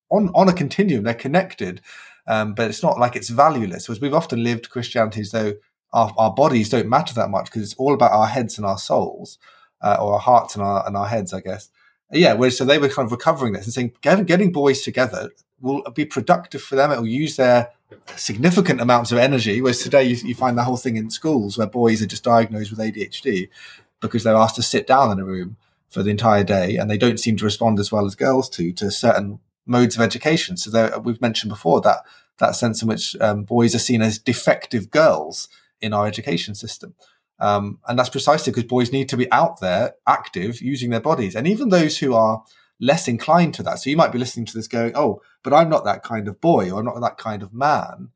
[0.09, 1.03] on on a continuum.
[1.03, 1.81] They're connected,
[2.25, 3.87] um, but it's not like it's valueless.
[3.87, 5.55] Because we've often lived Christianity as though
[5.91, 8.77] our, our bodies don't matter that much because it's all about our heads and our
[8.77, 9.39] souls,
[9.81, 11.69] uh, or our hearts and our and our heads, I guess
[12.11, 15.31] yeah, where so they were kind of recovering this and saying getting, getting boys together
[15.61, 16.91] will be productive for them.
[16.91, 17.71] It will use their
[18.15, 19.61] significant amounts of energy.
[19.61, 22.71] Whereas today you, you, find the whole thing in schools where boys are just diagnosed
[22.71, 23.49] with ADHD
[23.99, 25.57] because they're asked to sit down in a room
[25.89, 28.71] for the entire day and they don't seem to respond as well as girls to
[28.73, 30.57] to certain modes of education.
[30.57, 32.03] So there, we've mentioned before that
[32.37, 35.49] that sense in which um, boys are seen as defective girls
[35.81, 36.95] in our education system.
[37.39, 41.35] Um, and that's precisely because boys need to be out there active using their bodies.
[41.35, 42.43] And even those who are
[42.79, 43.79] less inclined to that.
[43.79, 46.39] So you might be listening to this going, oh, but I'm not that kind of
[46.41, 48.09] boy or I'm not that kind of man.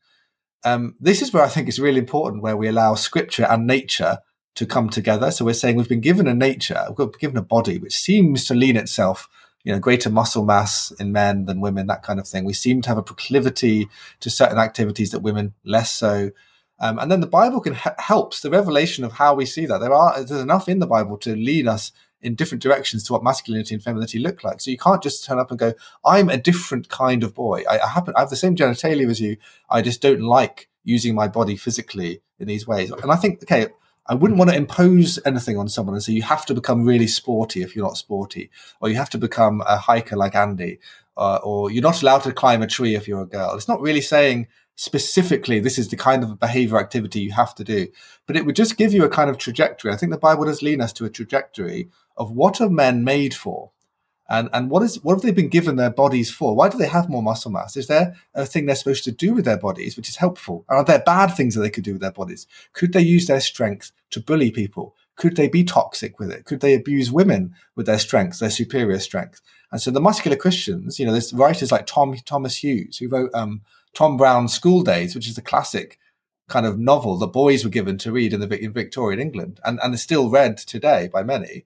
[0.63, 4.19] Um, this is where I think it's really important where we allow scripture and nature
[4.55, 5.31] to come together.
[5.31, 8.45] So we're saying we've been given a nature, we've been given a body which seems
[8.45, 9.27] to lean itself,
[9.63, 12.45] you know, greater muscle mass in men than women, that kind of thing.
[12.45, 13.89] We seem to have a proclivity
[14.21, 16.31] to certain activities that women less so.
[16.79, 19.79] Um, and then the Bible can helps the revelation of how we see that.
[19.79, 23.23] There are there's enough in the Bible to lead us in different directions to what
[23.23, 24.61] masculinity and femininity look like.
[24.61, 27.63] So you can't just turn up and go, "I'm a different kind of boy.
[27.69, 29.37] I, I happen I have the same genitalia as you.
[29.69, 33.67] I just don't like using my body physically in these ways." And I think, okay,
[34.07, 37.07] I wouldn't want to impose anything on someone and say you have to become really
[37.07, 38.49] sporty if you're not sporty,
[38.81, 40.79] or you have to become a hiker like Andy,
[41.15, 43.55] uh, or you're not allowed to climb a tree if you're a girl.
[43.55, 47.63] It's not really saying specifically this is the kind of behavior activity you have to
[47.63, 47.87] do,
[48.25, 49.91] but it would just give you a kind of trajectory.
[49.91, 53.33] I think the Bible does lean us to a trajectory of what are men made
[53.33, 53.71] for
[54.29, 56.55] and and what is what have they been given their bodies for?
[56.55, 57.75] Why do they have more muscle mass?
[57.75, 60.65] Is there a thing they're supposed to do with their bodies which is helpful?
[60.69, 62.47] Are there bad things that they could do with their bodies?
[62.71, 64.95] Could they use their strength to bully people?
[65.15, 66.45] Could they be toxic with it?
[66.45, 69.41] Could they abuse women with their strengths, their superior strength?
[69.71, 73.29] And so the muscular Christians, you know, there's writers like Tom Thomas Hughes who wrote
[73.33, 73.61] um,
[73.93, 75.99] Tom Brown's School Days, which is a classic
[76.49, 79.79] kind of novel that boys were given to read in the in Victorian England and,
[79.81, 81.65] and is still read today by many.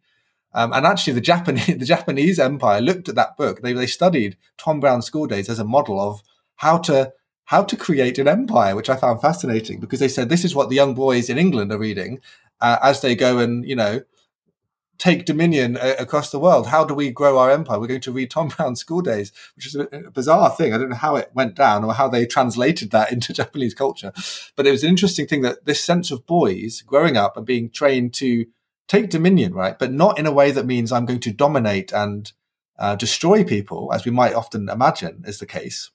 [0.54, 3.62] Um, and actually, the Japanese the Japanese Empire looked at that book.
[3.62, 6.22] They they studied Tom Brown's School Days as a model of
[6.58, 7.14] how to
[7.46, 10.70] how to create an empire, which I found fascinating because they said this is what
[10.70, 12.20] the young boys in England are reading
[12.60, 14.02] uh, as they go and you know
[14.98, 16.68] take dominion uh, across the world.
[16.68, 17.80] How do we grow our empire?
[17.80, 20.74] We're going to read Tom Brown's School Days, which is a, a, bizarre thing.
[20.74, 24.12] I don't know how it went down or how they translated that into Japanese culture,
[24.56, 27.70] but it was an interesting thing that this sense of boys growing up and being
[27.70, 28.46] trained to
[28.88, 29.78] take dominion, right?
[29.78, 32.32] But not in a way that means I'm going to dominate and
[32.80, 35.92] uh, destroy people, as we might often imagine is the case.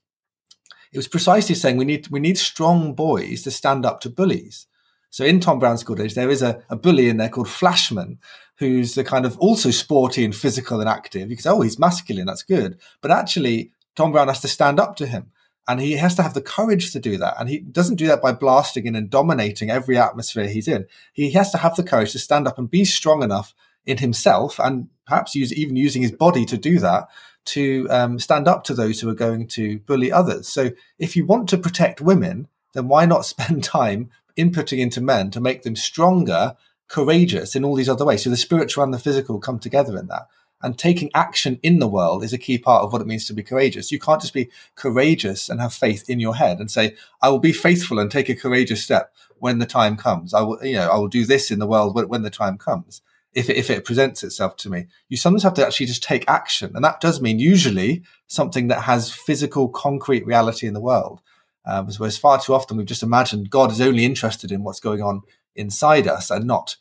[0.92, 4.66] It was precisely saying we need we need strong boys to stand up to bullies.
[5.08, 8.18] So in Tom Brown's School Days, there is a, a bully in there called Flashman,
[8.58, 11.30] who's the kind of also sporty and physical and active.
[11.30, 12.78] You say, oh, he's masculine, that's good.
[13.00, 15.32] But actually, Tom Brown has to stand up to him.
[15.68, 17.34] And he has to have the courage to do that.
[17.38, 20.86] And he doesn't do that by blasting in and dominating every atmosphere he's in.
[21.12, 23.54] He has to have the courage to stand up and be strong enough
[23.86, 27.08] in himself and perhaps use, even using his body to do that
[27.44, 30.48] to um, stand up to those who are going to bully others.
[30.48, 35.30] So if you want to protect women, then why not spend time inputting into men
[35.30, 36.56] to make them stronger,
[36.92, 38.22] courageous in all these other ways?
[38.22, 40.28] So the spiritual and the physical come together in that
[40.62, 43.34] and taking action in the world is a key part of what it means to
[43.34, 43.90] be courageous.
[43.90, 47.40] You can't just be courageous and have faith in your head and say, I will
[47.40, 50.32] be faithful and take a courageous step when the time comes.
[50.32, 53.02] I will, you know, I will do this in the world when, the time comes.
[53.34, 56.24] If it, if it presents itself to me, you sometimes have to actually just take
[56.28, 56.72] action.
[56.74, 61.20] And that does mean usually something that has physical, concrete reality in the world.
[61.64, 65.00] Um, whereas far too often we've just imagined God is only interested in what's going
[65.00, 65.22] on
[65.56, 66.76] inside us and not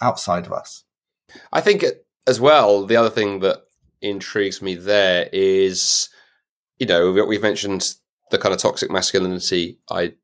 [0.00, 0.84] outside of us.
[1.52, 1.84] I think
[2.26, 3.62] as well, the other thing that
[4.00, 6.08] intrigues me there is,
[6.78, 7.94] you know, we've mentioned
[8.30, 10.14] the kind of toxic masculinity I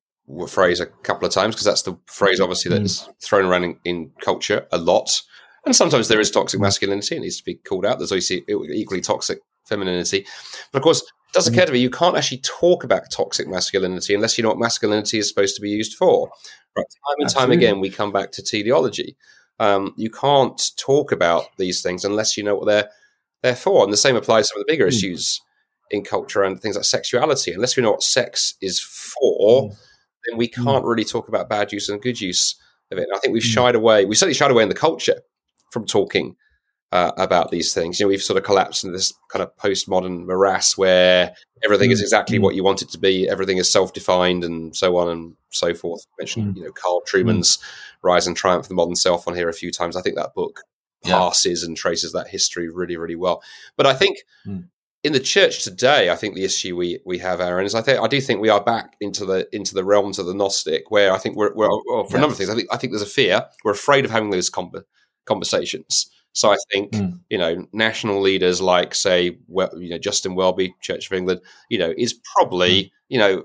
[0.48, 2.78] phrase a couple of times because that's the phrase obviously mm.
[2.78, 5.20] that's thrown around in, in, culture a lot.
[5.64, 7.98] And sometimes there is toxic masculinity; it needs to be called out.
[7.98, 10.26] There's obviously equally toxic femininity,
[10.72, 14.36] but of course, does occur to me you can't actually talk about toxic masculinity unless
[14.36, 16.30] you know what masculinity is supposed to be used for.
[16.76, 17.56] Right, time and Absolutely.
[17.56, 19.16] time again, we come back to teleology.
[19.58, 22.88] Um, you can't talk about these things unless you know what they're
[23.42, 23.84] they're for.
[23.84, 24.88] And the same applies to some of the bigger mm.
[24.88, 25.40] issues
[25.90, 27.52] in culture and things like sexuality.
[27.52, 29.76] Unless we know what sex is for, mm.
[30.26, 30.64] then we hmm.
[30.64, 30.88] can't mm.
[30.88, 32.56] really talk about bad use and good use
[32.90, 33.02] of it.
[33.02, 33.48] And I think we've hmm.
[33.48, 34.04] shied away.
[34.04, 35.20] We certainly shied away in the culture
[35.70, 36.36] from talking
[36.92, 37.98] uh, about these things.
[37.98, 42.00] You know, we've sort of collapsed into this kind of postmodern morass where everything is
[42.00, 42.04] hmm.
[42.04, 43.28] exactly what you want it to be.
[43.28, 46.02] Everything is self-defined and so on and so forth.
[46.12, 47.58] I mentioned, you know, Carl Trueman's
[48.02, 49.96] Rise and Triumph of the Modern Self on here a few times.
[49.96, 50.60] I think that book
[51.02, 51.68] passes yeah.
[51.68, 53.42] and traces that history really, really well.
[53.76, 54.64] But I think mm.
[55.02, 58.00] in the church today, I think the issue we we have, Aaron, is I think
[58.00, 61.12] I do think we are back into the into the realms of the Gnostic, where
[61.12, 62.14] I think we're, we're well, for yes.
[62.14, 62.50] a number of things.
[62.50, 63.46] I think I think there's a fear.
[63.64, 64.72] We're afraid of having those com-
[65.24, 66.10] conversations.
[66.32, 67.18] So I think mm.
[67.28, 71.78] you know national leaders like say well, you know Justin Welby, Church of England, you
[71.78, 72.90] know, is probably mm.
[73.08, 73.44] you know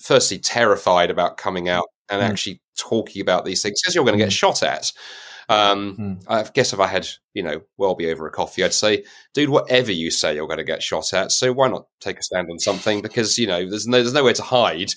[0.00, 2.24] firstly terrified about coming out and mm.
[2.24, 4.38] actually talking about these things because you're going to get mm.
[4.38, 4.92] shot at.
[5.48, 6.24] Um, mm.
[6.28, 9.04] I guess if I had, you know, Welby over a coffee, I'd say,
[9.34, 11.32] dude, whatever you say, you're going to get shot at.
[11.32, 13.02] So why not take a stand on something?
[13.02, 14.92] Because you know, there's no, there's nowhere to hide.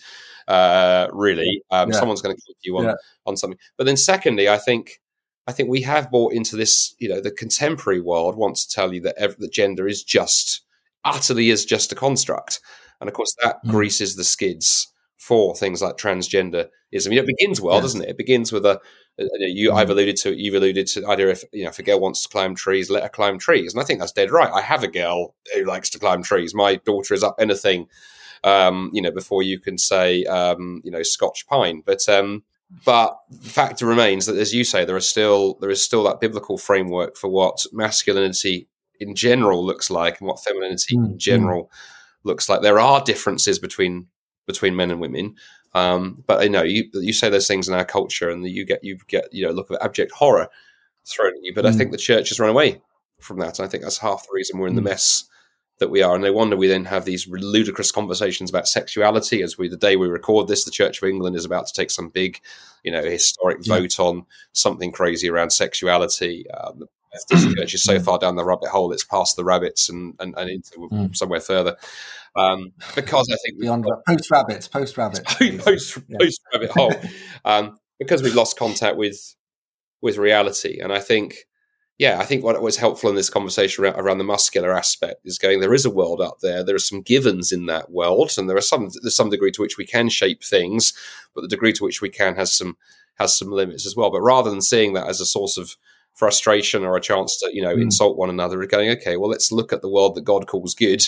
[0.47, 1.99] Uh, really, um, yeah.
[1.99, 2.93] someone's going to keep you on yeah.
[3.25, 3.59] on something.
[3.77, 5.01] But then, secondly, I think
[5.47, 6.93] I think we have bought into this.
[6.99, 10.61] You know, the contemporary world wants to tell you that every, that gender is just
[11.05, 12.59] utterly is just a construct,
[12.99, 13.71] and of course that mm.
[13.71, 16.69] greases the skids for things like transgenderism.
[16.91, 17.83] You know, it begins well, yes.
[17.83, 18.09] doesn't it?
[18.09, 18.79] It begins with a
[19.17, 19.71] you.
[19.73, 19.91] I've mm.
[19.91, 20.37] alluded to it.
[20.37, 22.89] you've alluded to the idea if you know if a girl wants to climb trees,
[22.89, 24.51] let her climb trees, and I think that's dead right.
[24.51, 26.53] I have a girl who likes to climb trees.
[26.53, 27.87] My daughter is up anything,
[28.43, 32.07] um, you know, before you can say um, you know Scotch pine, but.
[32.09, 32.43] Um,
[32.85, 36.19] but the fact remains that, as you say, there are still there is still that
[36.19, 38.67] biblical framework for what masculinity
[38.99, 41.05] in general looks like and what femininity mm.
[41.05, 41.17] in mm.
[41.17, 41.71] general
[42.23, 42.61] looks like.
[42.61, 44.07] There are differences between
[44.47, 45.35] between men and women.
[45.73, 48.83] Um, but you know, you you say those things in our culture, and you get
[48.83, 50.49] you get you know look of abject horror
[51.05, 51.53] thrown at you.
[51.53, 51.69] But mm.
[51.69, 52.81] I think the church has run away
[53.19, 54.77] from that, and I think that's half the reason we're in mm.
[54.77, 55.23] the mess
[55.79, 56.15] that we are.
[56.15, 59.41] And no wonder we then have these ludicrous conversations about sexuality.
[59.41, 61.91] As we the day we record this, the Church of England is about to take
[61.91, 62.39] some big,
[62.83, 63.77] you know, historic yeah.
[63.77, 66.49] vote on something crazy around sexuality.
[66.51, 69.89] Um, the Methodist Church is so far down the rabbit hole; it's past the rabbits
[69.89, 71.15] and and, and into mm.
[71.15, 71.77] somewhere further.
[72.35, 76.93] Um, because I think beyond post rabbits, post rabbits, post post rabbit hole,
[77.45, 79.35] um, because we've lost contact with
[80.01, 81.45] with reality, and I think.
[81.97, 85.39] Yeah, I think what was helpful in this conversation around, around the muscular aspect is
[85.39, 85.61] going.
[85.61, 86.63] There is a world out there.
[86.63, 89.61] There are some givens in that world, and there are some there's some degree to
[89.61, 90.93] which we can shape things,
[91.33, 92.77] but the degree to which we can has some
[93.15, 94.11] has some limits as well.
[94.11, 95.75] But rather than seeing that as a source of
[96.13, 97.81] frustration or a chance to you know mm.
[97.81, 101.03] insult one another, going okay, well let's look at the world that God calls good,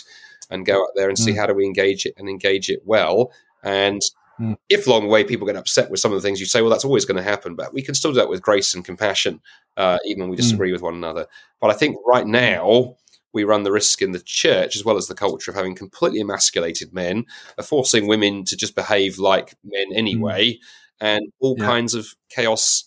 [0.49, 1.37] and go out there and see mm.
[1.37, 3.31] how do we engage it and engage it well.
[3.61, 4.01] And
[4.39, 4.55] mm.
[4.69, 6.69] if along the way people get upset with some of the things you say, well,
[6.69, 7.55] that's always going to happen.
[7.55, 9.41] But we can still do that with grace and compassion,
[9.77, 10.39] uh, even when we mm.
[10.39, 10.73] disagree mm.
[10.73, 11.27] with one another.
[11.59, 12.95] But I think right now
[13.33, 16.19] we run the risk in the church as well as the culture of having completely
[16.19, 17.25] emasculated men,
[17.57, 20.59] of forcing women to just behave like men anyway, mm.
[21.01, 21.65] and all yeah.
[21.65, 22.85] kinds of chaos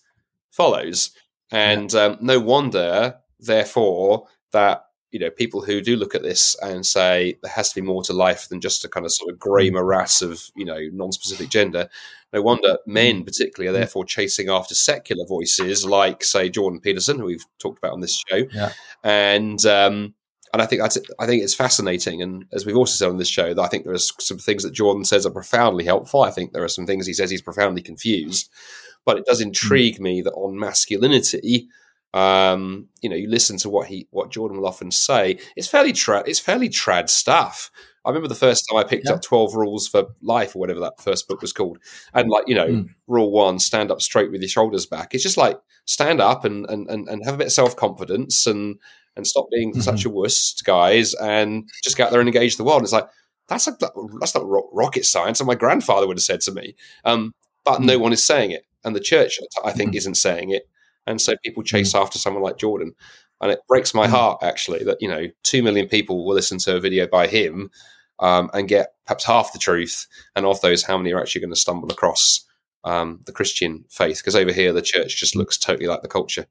[0.51, 1.11] follows.
[1.51, 2.05] And yeah.
[2.05, 7.39] um, no wonder, therefore, that you know people who do look at this and say
[7.43, 9.71] there has to be more to life than just a kind of sort of grey
[9.71, 9.75] mm.
[9.75, 11.89] morass of you know non-specific gender
[12.33, 13.27] no wonder men mm.
[13.27, 13.81] particularly are mm.
[13.81, 18.21] therefore chasing after secular voices like say jordan peterson who we've talked about on this
[18.29, 18.73] show yeah.
[19.05, 20.15] and um,
[20.53, 23.29] and I think that's I think it's fascinating, and as we've also said on this
[23.29, 26.23] show, that I think there are some things that Jordan says are profoundly helpful.
[26.23, 28.51] I think there are some things he says he's profoundly confused,
[29.07, 31.69] but it does intrigue me that on masculinity,
[32.15, 35.39] um, you know, you listen to what he, what Jordan will often say.
[35.57, 36.29] It's fairly trad.
[36.29, 37.71] It's fairly trad stuff.
[38.05, 39.15] I remember the first time I picked yeah.
[39.15, 41.79] up Twelve Rules for Life or whatever that first book was called,
[42.13, 42.89] and like you know, mm.
[43.07, 45.15] rule one: stand up straight with your shoulders back.
[45.15, 48.47] It's just like stand up and and and, and have a bit of self confidence
[48.47, 48.79] and
[49.17, 49.81] and stop being mm-hmm.
[49.81, 52.83] such a wuss, guys, and just go out there and engage the world.
[52.83, 53.09] It's like
[53.49, 53.77] that's a,
[54.19, 56.75] that's not rocket science, and my grandfather would have said to me.
[57.05, 57.35] Um,
[57.65, 57.85] but mm.
[57.85, 59.97] no one is saying it, and the church, I think, mm.
[59.97, 60.69] isn't saying it.
[61.07, 62.01] And so people chase mm.
[62.01, 62.95] after someone like Jordan.
[63.41, 64.11] And it breaks my mm.
[64.11, 67.71] heart, actually, that, you know, 2 million people will listen to a video by him
[68.21, 70.07] um, and get perhaps half the truth.
[70.37, 72.47] And of those, how many are actually going to stumble across
[72.85, 74.19] um, the Christian faith?
[74.19, 76.47] Because over here, the church just looks totally like the culture.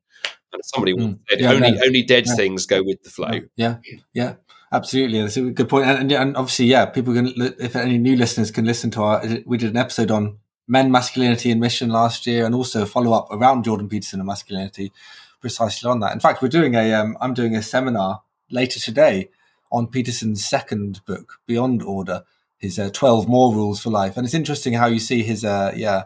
[0.54, 1.18] And somebody mm.
[1.30, 2.36] said, yeah, only, no, only dead yeah.
[2.36, 3.40] things go with the flow.
[3.56, 3.78] Yeah,
[4.14, 4.36] yeah.
[4.74, 5.86] Absolutely, that's a good point.
[5.86, 7.34] And, and, obviously, yeah, people can.
[7.60, 10.38] If any new listeners can listen to our, we did an episode on
[10.72, 14.94] men, masculinity, and mission last year, and also follow up around Jordan Peterson and masculinity,
[15.42, 16.14] precisely on that.
[16.14, 19.30] In fact, we're doing a, am um, doing a seminar later today
[19.70, 22.24] on Peterson's second book, Beyond Order,
[22.58, 25.74] his uh, twelve more rules for life, and it's interesting how you see his, uh,
[25.76, 26.04] yeah,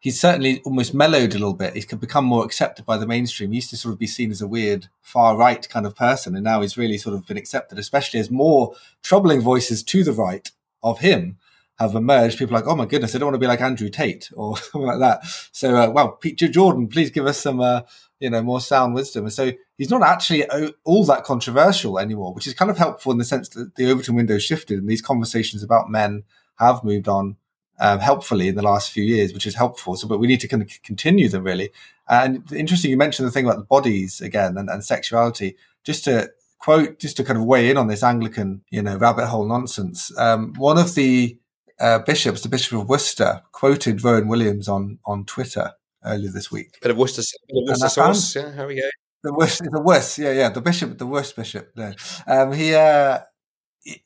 [0.00, 1.74] he's certainly almost mellowed a little bit.
[1.74, 3.52] He's become more accepted by the mainstream.
[3.52, 6.34] He used to sort of be seen as a weird far right kind of person,
[6.34, 10.12] and now he's really sort of been accepted, especially as more troubling voices to the
[10.12, 10.50] right
[10.82, 11.38] of him
[11.80, 14.30] have emerged, people like, oh my goodness, I don't want to be like Andrew Tate
[14.36, 15.24] or something like that.
[15.50, 17.82] So, uh, well, Peter Jordan, please give us some, uh,
[18.20, 19.24] you know, more sound wisdom.
[19.24, 20.44] And so he's not actually
[20.84, 24.14] all that controversial anymore, which is kind of helpful in the sense that the Overton
[24.14, 26.24] window shifted and these conversations about men
[26.58, 27.36] have moved on
[27.80, 29.96] um, helpfully in the last few years, which is helpful.
[29.96, 31.70] So, but we need to kind of continue them really.
[32.06, 35.56] And interesting, you mentioned the thing about the bodies again and, and sexuality.
[35.82, 39.28] Just to quote, just to kind of weigh in on this Anglican, you know, rabbit
[39.28, 40.16] hole nonsense.
[40.18, 41.38] Um, one of the
[41.80, 45.72] uh, bishops, the Bishop of Worcester, quoted Rowan Williams on on Twitter
[46.04, 46.78] earlier this week.
[46.80, 48.36] Bit of Worcester, bit of Worcester sauce.
[48.36, 48.88] Yeah, how we go.
[49.22, 50.48] The worst, the worst, yeah, yeah.
[50.48, 51.72] The bishop, the worst bishop.
[51.76, 51.92] No,
[52.26, 53.18] um, he, uh,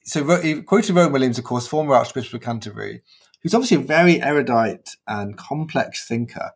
[0.02, 3.02] so he quoted Rowan Williams, of course, former Archbishop of Canterbury,
[3.42, 6.50] who's obviously a very erudite and complex thinker.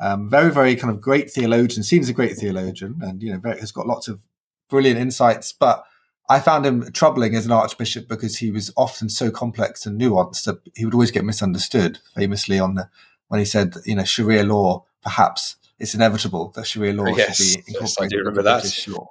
[0.00, 1.84] Um, very, very kind of great theologian.
[1.84, 4.20] Seems a great theologian, and you know, very, has got lots of
[4.68, 5.52] brilliant insights.
[5.52, 5.84] But
[6.28, 10.44] I found him troubling as an archbishop because he was often so complex and nuanced
[10.44, 11.98] that he would always get misunderstood.
[12.14, 12.88] Famously, on the
[13.28, 17.64] when he said, you know, Sharia law, perhaps it's inevitable that Sharia law yes, should
[17.64, 18.62] be incorporated yes, I do remember that.
[18.62, 19.10] British law.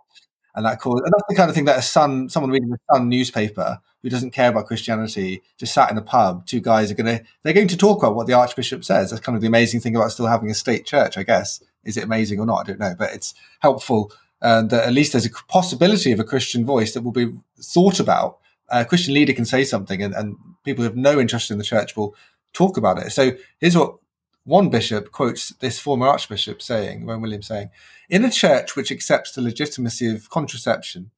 [0.56, 2.78] And that caused, and that's the kind of thing that a Sun, someone reading the
[2.92, 6.96] Sun newspaper who doesn't care about Christianity, just sat in a pub, two guys are
[6.96, 9.10] going to, they're going to talk about what the Archbishop says.
[9.10, 11.64] That's kind of the amazing thing about still having a state church, I guess.
[11.84, 12.60] Is it amazing or not?
[12.60, 14.12] I don't know, but it's helpful
[14.44, 18.00] uh, that at least there's a possibility of a Christian voice that will be thought
[18.00, 18.40] about.
[18.70, 21.64] A Christian leader can say something and, and people who have no interest in the
[21.64, 22.14] church will
[22.52, 23.12] talk about it.
[23.12, 23.96] So here's what
[24.44, 27.70] one bishop quotes this former archbishop saying, Rowan Williams saying,
[28.10, 31.12] in a church which accepts the legitimacy of contraception,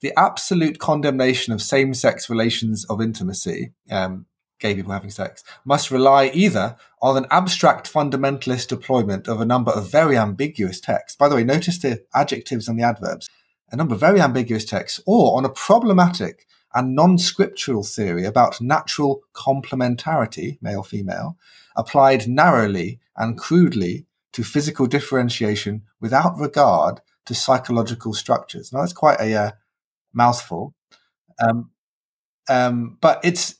[0.00, 4.26] the absolute condemnation of same sex relations of intimacy, um,
[4.60, 9.72] gay people having sex, must rely either on an abstract fundamentalist deployment of a number
[9.72, 11.16] of very ambiguous texts.
[11.16, 13.28] By the way, notice the adjectives and the adverbs.
[13.72, 18.60] A number of very ambiguous texts, or on a problematic and non scriptural theory about
[18.60, 21.36] natural complementarity, male female,
[21.76, 28.72] applied narrowly and crudely to physical differentiation without regard to psychological structures.
[28.72, 29.50] Now, that's quite a uh,
[30.12, 30.74] mouthful.
[31.40, 31.70] Um,
[32.48, 33.54] um, but it's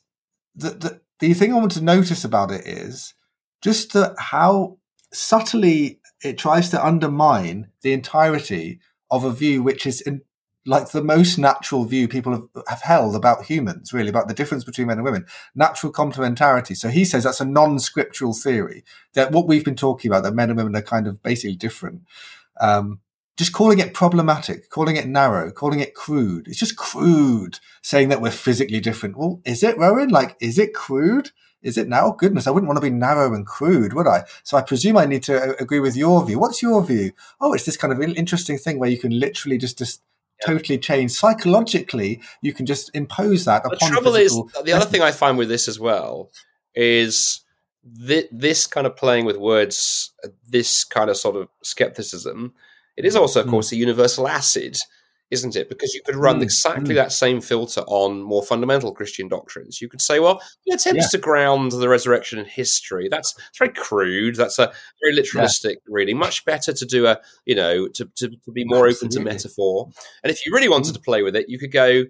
[0.61, 3.15] the, the, the thing I want to notice about it is
[3.63, 4.79] just how
[5.13, 8.81] subtly it tries to undermine the entirety
[9.11, 10.23] of a view which is in,
[10.67, 14.65] like the most natural view people have, have held about humans, really, about the difference
[14.65, 16.77] between men and women, natural complementarity.
[16.77, 18.85] So he says that's a non-scriptural theory
[19.15, 22.03] that what we've been talking about, that men and women are kind of basically different.
[22.61, 23.01] Um,
[23.41, 26.47] just calling it problematic, calling it narrow, calling it crude.
[26.47, 29.17] It's just crude saying that we're physically different.
[29.17, 30.11] Well, is it, Rowan?
[30.11, 31.31] Like, is it crude?
[31.63, 32.11] Is it now?
[32.11, 34.25] Goodness, I wouldn't want to be narrow and crude, would I?
[34.43, 36.39] So I presume I need to uh, agree with your view.
[36.39, 37.13] What's your view?
[37.41, 40.03] Oh, it's this kind of interesting thing where you can literally just, just
[40.45, 42.21] totally change psychologically.
[42.43, 43.63] You can just impose that.
[43.63, 46.31] The trouble is, the other thing I find with this as well
[46.75, 47.41] is
[48.07, 50.13] th- this kind of playing with words,
[50.47, 52.53] this kind of sort of skepticism.
[53.01, 53.51] It is also, of mm.
[53.51, 54.77] course, a universal acid
[55.31, 55.69] isn't it?
[55.69, 56.97] Because you could run mm, exactly mm.
[56.97, 59.81] that same filter on more fundamental Christian doctrines.
[59.81, 61.09] You could say, well, it attempts yeah.
[61.11, 63.09] to ground the resurrection in history.
[63.09, 64.35] That's, that's very crude.
[64.37, 64.73] That's a
[65.03, 65.89] very literalistic yeah.
[65.89, 66.19] reading.
[66.19, 69.07] Much better to do a, you know, to, to, to be more Absolutely.
[69.07, 69.89] open to metaphor.
[70.25, 70.95] And if you really wanted mm.
[70.95, 72.05] to play with it, you could go,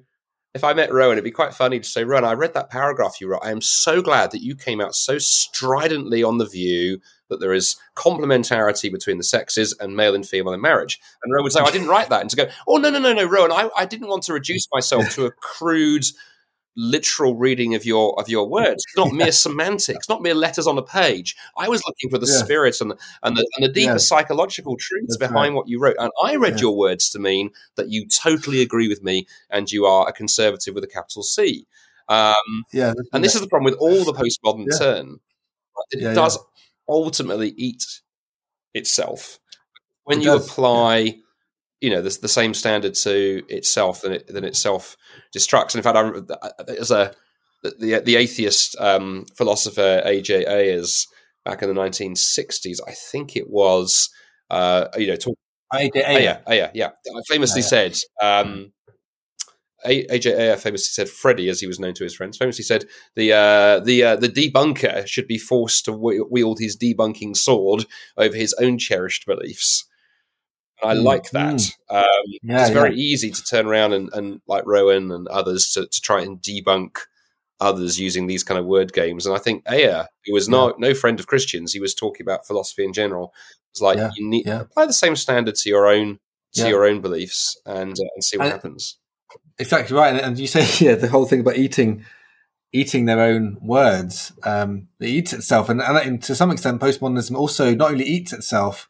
[0.54, 3.20] if I met Rowan, it'd be quite funny to say, Rowan, I read that paragraph
[3.20, 3.42] you wrote.
[3.44, 7.52] I am so glad that you came out so stridently on the view that there
[7.52, 10.98] is complementarity between the sexes and male and female in marriage.
[11.22, 12.22] And Rowan would say, oh, I didn't write that.
[12.22, 14.66] And to go, oh, no, no, no, no, Rowan, I, I didn't want to reduce
[14.72, 16.04] myself to a crude
[16.76, 20.82] literal reading of your of your words, not mere semantics, not mere letters on a
[20.82, 21.36] page.
[21.56, 22.42] I was looking for the yeah.
[22.42, 23.98] spirit and the, and the, and the deeper yeah.
[23.98, 25.56] psychological truths That's behind right.
[25.56, 25.96] what you wrote.
[25.98, 26.62] And I read yeah.
[26.62, 30.74] your words to mean that you totally agree with me and you are a conservative
[30.74, 31.66] with a capital C.
[32.08, 34.12] Um, yeah, and this is the problem with all the
[34.44, 35.20] postmodern turn.
[35.92, 36.38] It does
[36.88, 38.00] ultimately eat
[38.74, 39.38] itself.
[40.04, 41.12] When it you does, apply, yeah.
[41.80, 44.96] You know, the, the, same standard to itself, then it then itself
[45.34, 45.74] destructs.
[45.74, 47.14] And in fact, I, as a
[47.62, 50.46] the the atheist um, philosopher A.J.
[50.46, 51.06] Ayers
[51.44, 54.10] back in the 1960s, I think it was,
[54.50, 55.36] uh, you know, talk,
[55.74, 56.04] A.J.
[56.04, 56.90] Ayer, Ayer, yeah,
[57.28, 57.98] famously said.
[58.22, 58.72] Um,
[59.86, 62.84] AJ Ayer famously said Freddie, as he was known to his friends, famously said
[63.16, 68.36] the uh, the uh, the debunker should be forced to wield his debunking sword over
[68.36, 69.86] his own cherished beliefs.
[70.82, 71.54] And I mm, like that.
[71.54, 71.76] Mm.
[71.90, 72.04] Um,
[72.42, 73.02] yeah, it's very yeah.
[73.02, 76.98] easy to turn around and, and like Rowan and others to, to try and debunk
[77.60, 79.26] others using these kind of word games.
[79.26, 80.88] And I think Ayer, who was not yeah.
[80.88, 83.34] no friend of Christians, he was talking about philosophy in general.
[83.72, 86.18] It's like you need apply the same standard to your own
[86.54, 88.98] to your own beliefs and uh, and see what happens
[89.60, 90.20] exactly right.
[90.20, 92.04] And you say, yeah, the whole thing about eating,
[92.72, 95.68] eating their own words, um, it eats itself.
[95.68, 98.88] And, and to some extent, postmodernism also not only eats itself,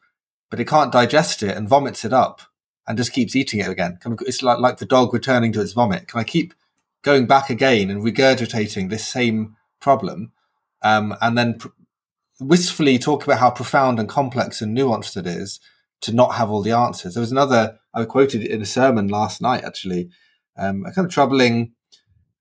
[0.50, 2.42] but it can't digest it and vomits it up
[2.86, 3.98] and just keeps eating it again.
[4.22, 6.08] It's like, like the dog returning to its vomit.
[6.08, 6.54] Can I keep
[7.02, 10.32] going back again and regurgitating this same problem?
[10.82, 11.68] Um, and then pr-
[12.40, 15.60] wistfully talk about how profound and complex and nuanced it is
[16.00, 17.14] to not have all the answers.
[17.14, 20.10] There was another I quoted in a sermon last night actually
[20.56, 21.72] um, a kind of troubling,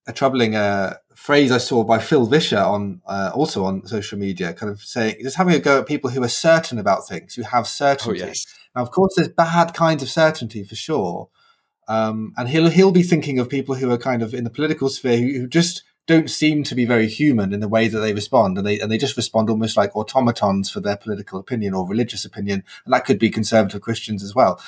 [0.07, 4.53] a troubling uh, phrase I saw by Phil Vischer on uh, also on social media,
[4.53, 7.43] kind of saying just having a go at people who are certain about things, who
[7.43, 8.24] have certainty.
[8.24, 8.45] Oh, yes.
[8.76, 11.30] Now, of course, there's bad kinds of certainty for sure,
[11.89, 14.88] um, and he'll he'll be thinking of people who are kind of in the political
[14.88, 18.13] sphere who, who just don't seem to be very human in the way that they
[18.13, 21.86] respond, and they and they just respond almost like automatons for their political opinion or
[21.86, 24.61] religious opinion, and that could be conservative Christians as well.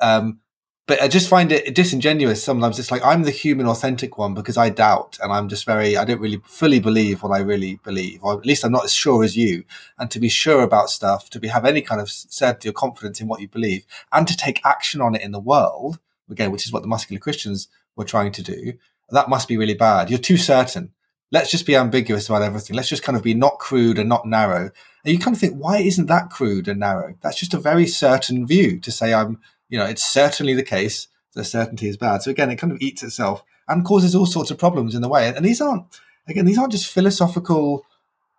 [0.00, 0.40] Um,
[0.88, 2.78] but I just find it disingenuous sometimes.
[2.78, 6.04] It's like I'm the human, authentic one because I doubt, and I'm just very, I
[6.06, 9.22] don't really fully believe what I really believe, or at least I'm not as sure
[9.22, 9.64] as you.
[9.98, 13.20] And to be sure about stuff, to be have any kind of certainty or confidence
[13.20, 15.98] in what you believe, and to take action on it in the world,
[16.30, 18.72] again, which is what the muscular Christians were trying to do,
[19.10, 20.08] that must be really bad.
[20.08, 20.92] You're too certain.
[21.30, 22.74] Let's just be ambiguous about everything.
[22.74, 24.70] Let's just kind of be not crude and not narrow.
[25.04, 27.14] And you kind of think, why isn't that crude and narrow?
[27.20, 31.08] That's just a very certain view to say I'm you know, it's certainly the case
[31.34, 32.22] that certainty is bad.
[32.22, 35.08] So again, it kind of eats itself and causes all sorts of problems in the
[35.08, 35.28] way.
[35.28, 35.84] And these aren't,
[36.26, 37.84] again, these aren't just philosophical,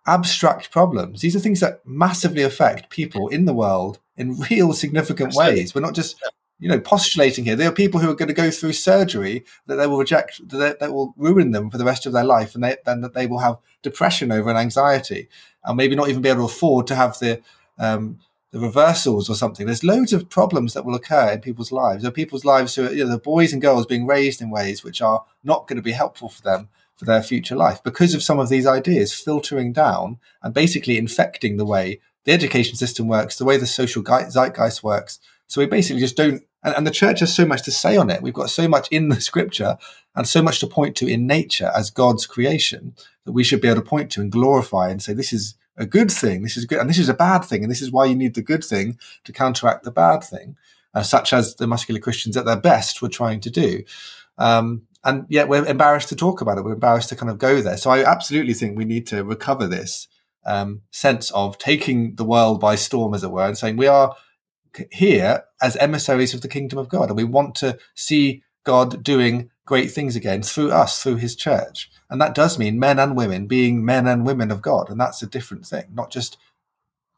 [0.06, 1.20] abstract problems.
[1.20, 5.74] These are things that massively affect people in the world in real significant ways.
[5.74, 6.20] We're not just,
[6.58, 7.56] you know, postulating here.
[7.56, 10.80] There are people who are going to go through surgery that they will reject, that,
[10.80, 13.26] that will ruin them for the rest of their life, and they, then that they
[13.26, 15.28] will have depression over and anxiety,
[15.64, 17.40] and maybe not even be able to afford to have the
[17.78, 18.18] um,
[18.52, 19.66] the reversals or something.
[19.66, 22.02] There's loads of problems that will occur in people's lives.
[22.02, 24.50] There are people's lives who are, you know, the boys and girls being raised in
[24.50, 28.12] ways which are not going to be helpful for them for their future life because
[28.14, 33.08] of some of these ideas filtering down and basically infecting the way the education system
[33.08, 35.20] works, the way the social zeitgeist works.
[35.46, 38.10] So we basically just don't, and, and the church has so much to say on
[38.10, 38.20] it.
[38.20, 39.78] We've got so much in the scripture
[40.14, 42.94] and so much to point to in nature as God's creation
[43.24, 45.86] that we should be able to point to and glorify and say, this is a
[45.86, 46.42] good thing.
[46.42, 48.34] This is good, and this is a bad thing, and this is why you need
[48.34, 50.56] the good thing to counteract the bad thing,
[50.94, 53.82] uh, such as the muscular Christians at their best were trying to do.
[54.38, 56.64] Um, and yet we're embarrassed to talk about it.
[56.64, 57.78] We're embarrassed to kind of go there.
[57.78, 60.06] So I absolutely think we need to recover this
[60.44, 64.14] um, sense of taking the world by storm, as it were, and saying we are
[64.92, 69.50] here as emissaries of the kingdom of God, and we want to see God doing
[69.70, 71.88] great things again through us, through His church.
[72.10, 74.90] And that does mean men and women being men and women of God.
[74.90, 76.36] And that's a different thing, not just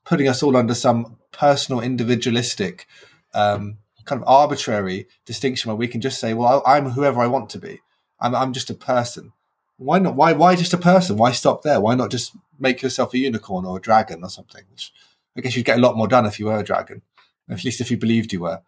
[0.04, 2.86] putting us all under some personal, individualistic,
[3.32, 7.48] um, kind of arbitrary distinction where we can just say, well, I'm whoever I want
[7.50, 7.80] to be.
[8.20, 9.32] I'm, I'm just a person.
[9.78, 10.14] Why not?
[10.14, 11.16] Why, why just a person?
[11.16, 11.80] Why stop there?
[11.80, 14.64] Why not just make yourself a unicorn or a dragon or something?
[14.70, 14.92] Which
[15.38, 17.00] I guess you'd get a lot more done if you were a dragon,
[17.48, 18.60] at least if you believed you were.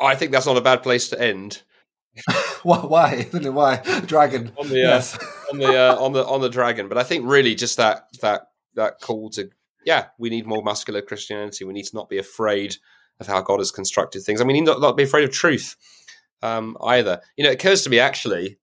[0.00, 1.62] I think that's not a bad place to end.
[2.62, 2.80] why?
[2.80, 3.22] Why?
[3.32, 4.00] why?
[4.06, 4.52] Dragon.
[4.58, 5.16] On the uh, yes.
[5.16, 6.88] uh, on the uh, on the on the dragon.
[6.88, 9.50] But I think really just that that that call to
[9.84, 11.64] yeah, we need more muscular Christianity.
[11.64, 12.76] We need to not be afraid
[13.18, 14.40] of how God has constructed things.
[14.40, 15.76] I mean, not, not be afraid of truth
[16.42, 17.20] um, either.
[17.36, 18.58] You know, it occurs to me actually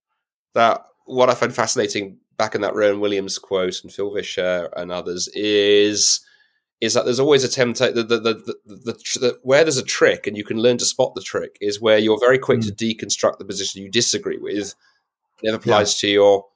[0.54, 4.92] that what I find fascinating back in that Rowan Williams quote and Phil Vischer and
[4.92, 6.20] others is
[6.80, 8.18] is that there's always a temptation the, the,
[8.66, 11.80] the, the, where there's a trick and you can learn to spot the trick is
[11.80, 12.66] where you're very quick mm.
[12.66, 14.74] to deconstruct the position you disagree with it
[15.42, 16.08] never applies yeah.
[16.08, 16.46] to your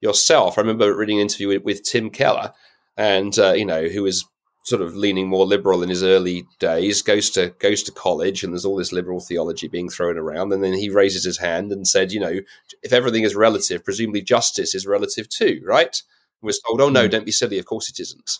[0.00, 2.52] yourself i remember reading an interview with, with tim keller
[2.96, 4.24] and uh, you know who was
[4.64, 8.52] sort of leaning more liberal in his early days goes to goes to college and
[8.52, 11.88] there's all this liberal theology being thrown around and then he raises his hand and
[11.88, 12.40] said you know
[12.82, 16.02] if everything is relative presumably justice is relative too right
[16.40, 17.10] and was told oh no mm.
[17.10, 18.38] don't be silly of course it isn't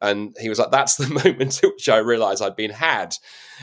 [0.00, 3.14] and he was like, "That's the moment at which I realised I'd been had."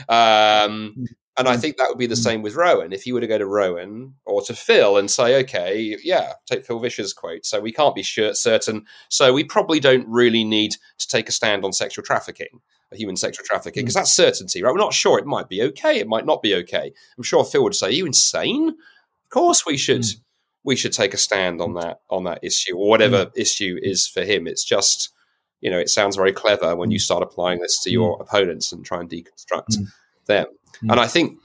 [0.08, 1.06] Um, mm.
[1.38, 1.60] and I mm.
[1.60, 2.22] think that would be the mm.
[2.22, 2.92] same with Rowan.
[2.92, 6.64] If you were to go to Rowan or to Phil and say, "Okay, yeah, take
[6.64, 10.72] Phil Vischer's quote," so we can't be sure, certain, so we probably don't really need
[10.98, 12.60] to take a stand on sexual trafficking
[12.92, 14.72] human sexual trafficking because that's certainty, right?
[14.72, 15.18] We're not sure.
[15.18, 15.98] It might be okay.
[15.98, 16.92] It might not be okay.
[17.16, 18.68] I'm sure Phil would say, "Are you insane?
[18.68, 20.02] Of course we should.
[20.02, 20.20] Mm.
[20.64, 23.32] We should take a stand on that on that issue or whatever mm.
[23.36, 25.12] issue is for him." It's just
[25.60, 27.02] you know, it sounds very clever when you mm.
[27.02, 28.20] start applying this to your mm.
[28.20, 29.86] opponents and try and deconstruct mm.
[30.26, 30.46] them.
[30.82, 30.92] Mm.
[30.92, 31.38] And I think,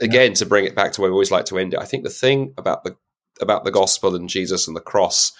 [0.00, 0.36] again, yeah.
[0.36, 2.10] to bring it back to where we always like to end it, I think the
[2.10, 2.96] thing about the
[3.40, 5.32] about the gospel and Jesus and the cross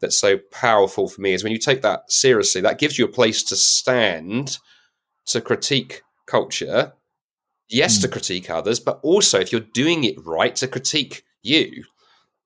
[0.00, 3.08] that's so powerful for me is when you take that seriously, that gives you a
[3.08, 4.58] place to stand
[5.26, 6.92] to critique culture.
[7.68, 8.02] Yes, mm.
[8.02, 11.84] to critique others, but also if you're doing it right, to critique you.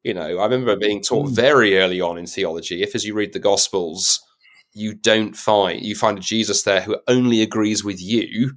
[0.05, 1.35] You know, I remember being taught mm.
[1.35, 4.21] very early on in theology, if as you read the Gospels,
[4.73, 8.55] you don't find you find a Jesus there who only agrees with you,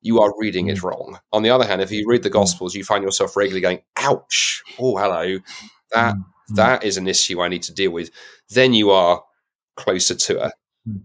[0.00, 0.84] you are reading it mm.
[0.84, 1.18] wrong.
[1.32, 2.34] On the other hand, if you read the mm.
[2.34, 4.62] Gospels, you find yourself regularly going, "Ouch!
[4.78, 5.38] Oh, hello,
[5.92, 6.24] that mm.
[6.50, 8.10] that is an issue I need to deal with."
[8.50, 9.22] Then you are
[9.76, 10.52] closer to a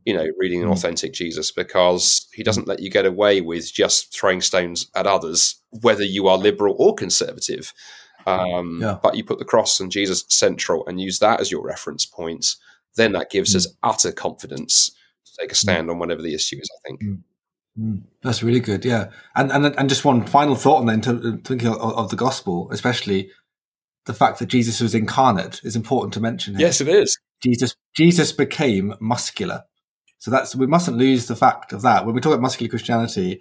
[0.03, 4.13] you know, reading an authentic Jesus because he doesn't let you get away with just
[4.13, 7.73] throwing stones at others, whether you are liberal or conservative.
[8.27, 8.97] Um, yeah.
[9.01, 12.57] But you put the cross and Jesus central and use that as your reference points
[12.99, 13.75] then that gives us mm.
[13.83, 14.91] utter confidence
[15.25, 15.57] to take a mm.
[15.57, 16.69] stand on whatever the issue is.
[16.69, 17.01] I think.
[17.01, 18.03] Mm.
[18.23, 19.09] That's really good, yeah.
[19.35, 22.69] And and and just one final thought on then, to, thinking of, of, the gospel,
[22.71, 23.31] especially
[24.05, 26.55] the fact that Jesus was incarnate, is important to mention.
[26.55, 26.67] Here.
[26.67, 27.17] Yes, it is.
[27.41, 29.63] Jesus Jesus became muscular,
[30.17, 33.39] so that's we mustn't lose the fact of that when we talk about muscular Christianity.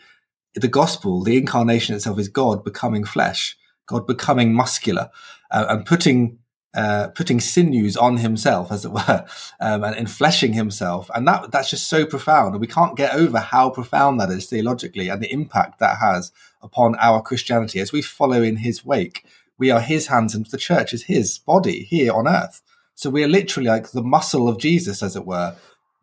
[0.55, 3.57] The gospel, the incarnation itself, is God becoming flesh.
[3.87, 5.11] God becoming muscular
[5.51, 6.39] uh, and putting
[6.79, 9.27] uh, putting sinews on himself, as it were,
[9.61, 13.41] um, and enfleshing himself, and that that's just so profound, and we can't get over
[13.41, 16.31] how profound that is theologically, and the impact that has
[16.63, 19.25] upon our Christianity as we follow in His wake.
[19.59, 22.63] We are His hands, and the church is His body here on earth.
[22.95, 25.57] So we are literally like the muscle of Jesus, as it were,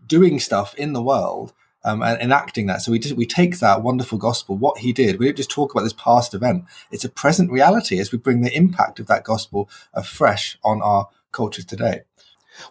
[0.06, 1.54] doing stuff in the world
[1.86, 2.82] um, and enacting that.
[2.82, 5.20] So we just, we take that wonderful gospel, what he did.
[5.20, 6.66] We don't just talk about this past event.
[6.92, 11.08] It's a present reality as we bring the impact of that gospel afresh on our
[11.32, 12.02] cultures today.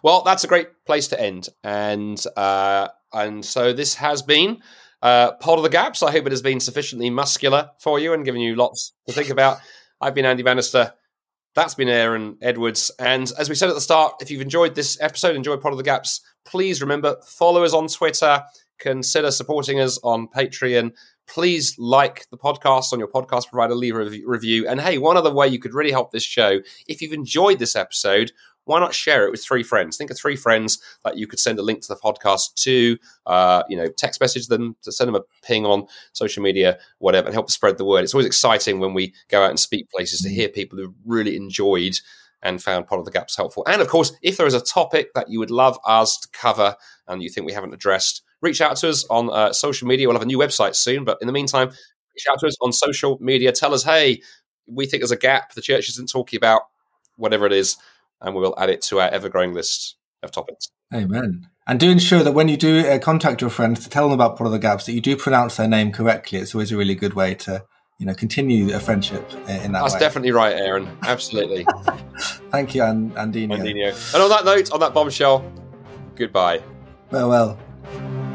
[0.03, 4.61] Well, that's a great place to end, and uh, and so this has been
[5.01, 6.01] uh, Pod of the Gaps.
[6.01, 9.29] I hope it has been sufficiently muscular for you and given you lots to think
[9.29, 9.59] about.
[10.01, 10.93] I've been Andy Bannister.
[11.53, 12.91] That's been Aaron Edwards.
[12.99, 15.77] And as we said at the start, if you've enjoyed this episode, enjoyed Pod of
[15.77, 18.43] the Gaps, please remember follow us on Twitter
[18.79, 20.91] consider supporting us on Patreon.
[21.27, 24.67] Please like the podcast on your podcast provider, leave a review.
[24.67, 27.75] And hey, one other way you could really help this show, if you've enjoyed this
[27.75, 28.31] episode,
[28.65, 29.95] why not share it with three friends?
[29.95, 33.63] Think of three friends that you could send a link to the podcast to, uh,
[33.69, 37.33] you know, text message them, to send them a ping on social media, whatever, and
[37.33, 38.03] help spread the word.
[38.03, 41.35] It's always exciting when we go out and speak places to hear people who really
[41.35, 41.99] enjoyed
[42.41, 43.63] and found Pod of the Gaps helpful.
[43.67, 46.75] And of course, if there is a topic that you would love us to cover
[47.07, 50.07] and you think we haven't addressed, reach out to us on uh, social media.
[50.07, 52.71] We'll have a new website soon, but in the meantime, reach out to us on
[52.71, 53.51] social media.
[53.51, 54.21] Tell us, hey,
[54.67, 56.63] we think there's a gap the church isn't talking about,
[57.17, 57.77] whatever it is,
[58.21, 60.69] and we will add it to our ever growing list of topics.
[60.93, 61.47] Amen.
[61.67, 64.37] And do ensure that when you do uh, contact your friends to tell them about
[64.37, 66.39] Pod of the Gaps, that you do pronounce their name correctly.
[66.39, 67.65] It's always a really good way to
[67.97, 69.99] you know continue a friendship in that That's way.
[69.99, 70.97] definitely right, Aaron.
[71.03, 71.65] Absolutely.
[72.51, 73.57] Thank you, and Andino.
[73.57, 74.13] Andino.
[74.13, 75.51] And on that note, on that bombshell,
[76.15, 76.61] goodbye.
[77.09, 77.57] Farewell.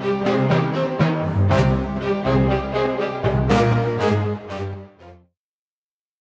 [0.01, 0.60] Thank you.